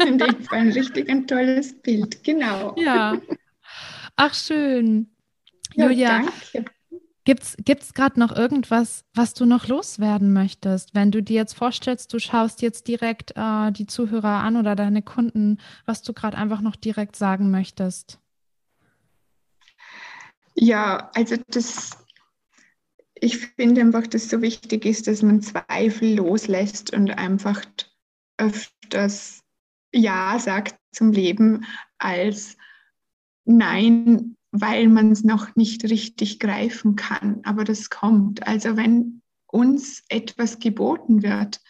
In 0.04 0.18
dem 0.18 0.42
Fall 0.42 0.58
ein 0.58 0.72
richtig 0.72 1.08
ein 1.08 1.26
tolles 1.28 1.80
Bild, 1.80 2.24
genau. 2.24 2.74
Ja. 2.76 3.16
Ach, 4.16 4.34
schön. 4.34 5.08
Ja, 5.74 5.84
Julia, 5.84 6.08
danke. 6.52 6.70
Gibt's 7.26 7.56
gibt's 7.58 7.92
gerade 7.92 8.20
noch 8.20 8.36
irgendwas, 8.36 9.04
was 9.12 9.34
du 9.34 9.46
noch 9.46 9.66
loswerden 9.66 10.32
möchtest, 10.32 10.94
wenn 10.94 11.10
du 11.10 11.24
dir 11.24 11.34
jetzt 11.34 11.54
vorstellst, 11.54 12.12
du 12.12 12.20
schaust 12.20 12.62
jetzt 12.62 12.86
direkt 12.86 13.32
äh, 13.34 13.72
die 13.72 13.86
Zuhörer 13.86 14.44
an 14.44 14.56
oder 14.56 14.76
deine 14.76 15.02
Kunden, 15.02 15.58
was 15.86 16.02
du 16.02 16.12
gerade 16.12 16.38
einfach 16.38 16.60
noch 16.60 16.76
direkt 16.76 17.16
sagen 17.16 17.50
möchtest? 17.50 18.20
Ja, 20.54 21.10
also 21.16 21.34
das, 21.48 21.98
ich 23.16 23.38
finde 23.38 23.80
einfach, 23.80 24.06
dass 24.06 24.22
es 24.22 24.30
so 24.30 24.40
wichtig 24.40 24.84
ist, 24.84 25.08
dass 25.08 25.22
man 25.22 25.42
Zweifel 25.42 26.14
loslässt 26.14 26.94
und 26.94 27.10
einfach 27.10 27.64
öfters 28.38 29.42
Ja 29.92 30.38
sagt 30.38 30.76
zum 30.92 31.10
Leben 31.10 31.66
als 31.98 32.56
Nein 33.44 34.35
weil 34.60 34.88
man 34.88 35.12
es 35.12 35.24
noch 35.24 35.54
nicht 35.56 35.84
richtig 35.84 36.38
greifen 36.38 36.96
kann. 36.96 37.40
Aber 37.44 37.64
das 37.64 37.90
kommt. 37.90 38.46
Also 38.46 38.76
wenn 38.76 39.22
uns 39.46 40.02
etwas 40.08 40.58
geboten 40.58 41.22
wird, 41.22 41.60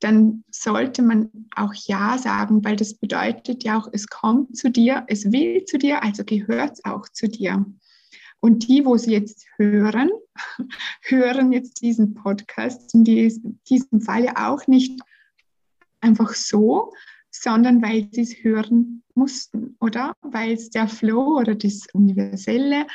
dann 0.00 0.44
sollte 0.50 1.02
man 1.02 1.30
auch 1.54 1.74
Ja 1.74 2.16
sagen, 2.18 2.64
weil 2.64 2.76
das 2.76 2.94
bedeutet 2.94 3.64
ja 3.64 3.78
auch, 3.78 3.88
es 3.92 4.08
kommt 4.08 4.56
zu 4.56 4.70
dir, 4.70 5.04
es 5.08 5.30
will 5.30 5.64
zu 5.64 5.78
dir, 5.78 6.02
also 6.02 6.24
gehört 6.24 6.72
es 6.72 6.84
auch 6.84 7.08
zu 7.08 7.28
dir. 7.28 7.66
Und 8.40 8.66
die, 8.66 8.86
wo 8.86 8.96
sie 8.96 9.12
jetzt 9.12 9.46
hören, 9.58 10.10
hören 11.02 11.52
jetzt 11.52 11.82
diesen 11.82 12.14
Podcast 12.14 12.94
in 12.94 13.04
diesem 13.04 14.00
Fall 14.00 14.24
ja 14.24 14.50
auch 14.50 14.66
nicht 14.66 14.98
einfach 16.00 16.34
so, 16.34 16.92
sondern 17.30 17.82
weil 17.82 18.08
sie 18.12 18.22
es 18.22 18.42
hören 18.42 19.02
mussten, 19.14 19.76
oder? 19.80 20.14
Weil 20.22 20.52
es 20.52 20.70
der 20.70 20.88
Flow 20.88 21.38
oder 21.38 21.54
das 21.54 21.86
Universelle 21.92 22.86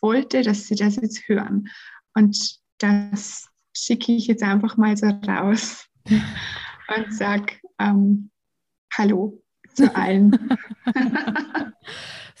wollte, 0.00 0.42
dass 0.42 0.66
sie 0.66 0.74
das 0.74 0.96
jetzt 0.96 1.28
hören. 1.28 1.68
Und 2.14 2.58
das 2.78 3.48
schicke 3.74 4.12
ich 4.12 4.26
jetzt 4.26 4.42
einfach 4.42 4.76
mal 4.76 4.96
so 4.96 5.06
raus 5.06 5.86
und 6.06 7.14
sage 7.14 7.54
ähm, 7.78 8.30
Hallo 8.96 9.42
zu 9.74 9.94
allen. 9.94 10.56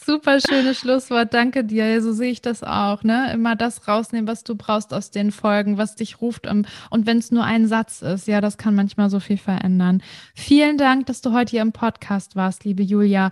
Super 0.04 0.40
schönes 0.40 0.78
Schlusswort. 0.78 1.32
Danke 1.32 1.62
dir. 1.62 2.02
So 2.02 2.12
sehe 2.12 2.32
ich 2.32 2.42
das 2.42 2.64
auch. 2.64 3.04
Ne? 3.04 3.32
Immer 3.32 3.54
das 3.54 3.86
rausnehmen, 3.86 4.26
was 4.26 4.42
du 4.42 4.56
brauchst 4.56 4.92
aus 4.92 5.10
den 5.10 5.30
Folgen, 5.30 5.78
was 5.78 5.94
dich 5.94 6.20
ruft. 6.20 6.46
Und 6.46 6.66
wenn 6.90 7.18
es 7.18 7.30
nur 7.30 7.44
ein 7.44 7.68
Satz 7.68 8.02
ist, 8.02 8.26
ja, 8.26 8.40
das 8.40 8.58
kann 8.58 8.74
manchmal 8.74 9.10
so 9.10 9.20
viel 9.20 9.36
verändern. 9.36 10.02
Vielen 10.34 10.76
Dank, 10.76 11.06
dass 11.06 11.20
du 11.20 11.32
heute 11.32 11.52
hier 11.52 11.62
im 11.62 11.72
Podcast 11.72 12.34
warst, 12.34 12.64
liebe 12.64 12.82
Julia. 12.82 13.30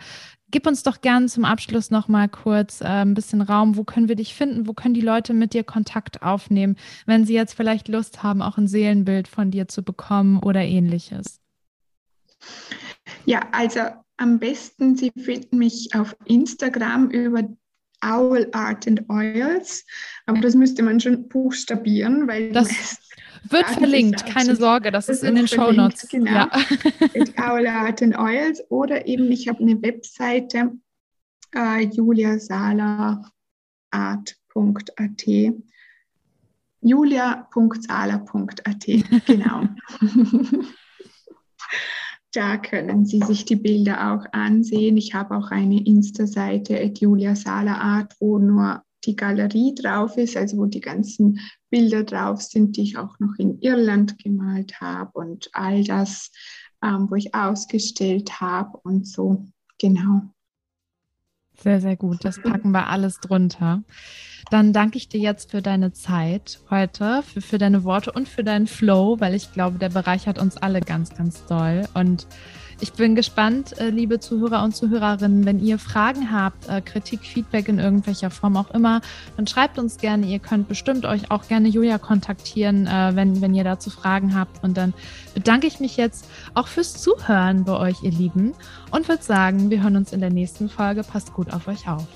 Gib 0.52 0.66
uns 0.66 0.82
doch 0.82 1.00
gerne 1.00 1.26
zum 1.26 1.44
Abschluss 1.44 1.90
noch 1.90 2.08
mal 2.08 2.28
kurz 2.28 2.80
äh, 2.80 2.86
ein 2.86 3.14
bisschen 3.14 3.40
Raum. 3.40 3.76
Wo 3.76 3.84
können 3.84 4.08
wir 4.08 4.16
dich 4.16 4.34
finden? 4.34 4.66
Wo 4.66 4.72
können 4.72 4.94
die 4.94 5.00
Leute 5.00 5.32
mit 5.32 5.54
dir 5.54 5.64
Kontakt 5.64 6.22
aufnehmen, 6.22 6.76
wenn 7.06 7.24
sie 7.24 7.34
jetzt 7.34 7.54
vielleicht 7.54 7.88
Lust 7.88 8.22
haben, 8.22 8.42
auch 8.42 8.58
ein 8.58 8.66
Seelenbild 8.66 9.28
von 9.28 9.50
dir 9.50 9.68
zu 9.68 9.82
bekommen 9.82 10.38
oder 10.40 10.62
ähnliches? 10.62 11.40
Ja, 13.24 13.48
also 13.52 13.80
am 14.16 14.38
besten, 14.38 14.96
Sie 14.96 15.12
finden 15.16 15.58
mich 15.58 15.90
auf 15.94 16.14
Instagram 16.26 17.10
über 17.10 17.42
Owl 18.02 18.48
Art 18.52 18.86
and 18.86 19.08
Oils, 19.10 19.84
aber 20.26 20.40
das 20.40 20.54
müsste 20.54 20.82
man 20.82 21.00
schon 21.00 21.28
buchstabieren, 21.28 22.26
weil 22.26 22.52
das 22.52 22.98
wird 23.48 23.66
verlinkt, 23.66 24.26
keine 24.26 24.56
Sorge, 24.56 24.90
das, 24.90 25.06
das 25.06 25.18
ist 25.18 25.24
in 25.24 25.34
den 25.34 25.48
Show 25.48 25.72
Notes. 25.72 26.08
Genau. 26.08 26.30
Ja. 26.30 26.50
Owl 27.50 27.66
Art 27.66 28.02
and 28.02 28.18
Oils 28.18 28.62
oder 28.70 29.06
eben 29.06 29.30
ich 29.30 29.48
habe 29.48 29.60
eine 29.60 29.80
Webseite 29.82 30.72
äh, 31.54 31.86
juliasalaart.at 31.86 34.36
julia.sala.at, 36.82 38.86
genau. 39.26 39.68
Da 42.32 42.58
können 42.58 43.06
Sie 43.06 43.18
sich 43.20 43.44
die 43.44 43.56
Bilder 43.56 44.12
auch 44.12 44.24
ansehen. 44.32 44.96
Ich 44.96 45.14
habe 45.14 45.36
auch 45.36 45.50
eine 45.50 45.84
Insta-Seite, 45.84 46.80
Julia 46.94 47.34
Sala 47.34 47.78
Art, 47.78 48.14
wo 48.20 48.38
nur 48.38 48.84
die 49.04 49.16
Galerie 49.16 49.74
drauf 49.74 50.16
ist, 50.16 50.36
also 50.36 50.58
wo 50.58 50.66
die 50.66 50.80
ganzen 50.80 51.40
Bilder 51.70 52.04
drauf 52.04 52.42
sind, 52.42 52.76
die 52.76 52.82
ich 52.82 52.98
auch 52.98 53.18
noch 53.18 53.34
in 53.38 53.60
Irland 53.60 54.18
gemalt 54.22 54.80
habe 54.80 55.10
und 55.18 55.50
all 55.54 55.82
das, 55.82 56.30
ähm, 56.84 57.10
wo 57.10 57.16
ich 57.16 57.34
ausgestellt 57.34 58.40
habe 58.40 58.78
und 58.84 59.08
so. 59.08 59.46
Genau. 59.78 60.22
Sehr, 61.62 61.80
sehr 61.80 61.96
gut. 61.96 62.24
Das 62.24 62.40
packen 62.40 62.70
wir 62.70 62.88
alles 62.88 63.20
drunter. 63.20 63.82
Dann 64.50 64.72
danke 64.72 64.96
ich 64.96 65.08
dir 65.08 65.20
jetzt 65.20 65.50
für 65.50 65.60
deine 65.60 65.92
Zeit 65.92 66.60
heute, 66.70 67.22
für, 67.22 67.40
für 67.40 67.58
deine 67.58 67.84
Worte 67.84 68.12
und 68.12 68.28
für 68.28 68.42
deinen 68.42 68.66
Flow, 68.66 69.20
weil 69.20 69.34
ich 69.34 69.52
glaube, 69.52 69.78
der 69.78 69.90
bereichert 69.90 70.38
uns 70.38 70.56
alle 70.56 70.80
ganz, 70.80 71.14
ganz 71.14 71.44
doll. 71.46 71.86
Und 71.94 72.26
ich 72.80 72.92
bin 72.92 73.14
gespannt, 73.14 73.78
äh, 73.78 73.90
liebe 73.90 74.20
Zuhörer 74.20 74.62
und 74.64 74.74
Zuhörerinnen, 74.74 75.44
wenn 75.44 75.60
ihr 75.60 75.78
Fragen 75.78 76.32
habt, 76.32 76.68
äh, 76.68 76.80
Kritik, 76.80 77.20
Feedback 77.20 77.68
in 77.68 77.78
irgendwelcher 77.78 78.30
Form 78.30 78.56
auch 78.56 78.70
immer, 78.70 79.00
dann 79.36 79.46
schreibt 79.46 79.78
uns 79.78 79.98
gerne. 79.98 80.26
Ihr 80.26 80.38
könnt 80.38 80.68
bestimmt 80.68 81.04
euch 81.04 81.30
auch 81.30 81.46
gerne 81.46 81.68
Julia 81.68 81.98
kontaktieren, 81.98 82.86
äh, 82.86 83.12
wenn, 83.14 83.40
wenn 83.40 83.54
ihr 83.54 83.64
dazu 83.64 83.90
Fragen 83.90 84.34
habt. 84.34 84.62
Und 84.64 84.76
dann 84.76 84.94
bedanke 85.34 85.66
ich 85.66 85.80
mich 85.80 85.96
jetzt 85.96 86.26
auch 86.54 86.68
fürs 86.68 86.94
Zuhören 87.00 87.64
bei 87.64 87.76
euch, 87.76 88.02
ihr 88.02 88.12
Lieben, 88.12 88.54
und 88.90 89.08
würde 89.08 89.22
sagen, 89.22 89.70
wir 89.70 89.82
hören 89.82 89.96
uns 89.96 90.12
in 90.12 90.20
der 90.20 90.30
nächsten 90.30 90.68
Folge. 90.68 91.02
Passt 91.02 91.32
gut 91.32 91.52
auf 91.52 91.68
euch 91.68 91.88
auf. 91.88 92.06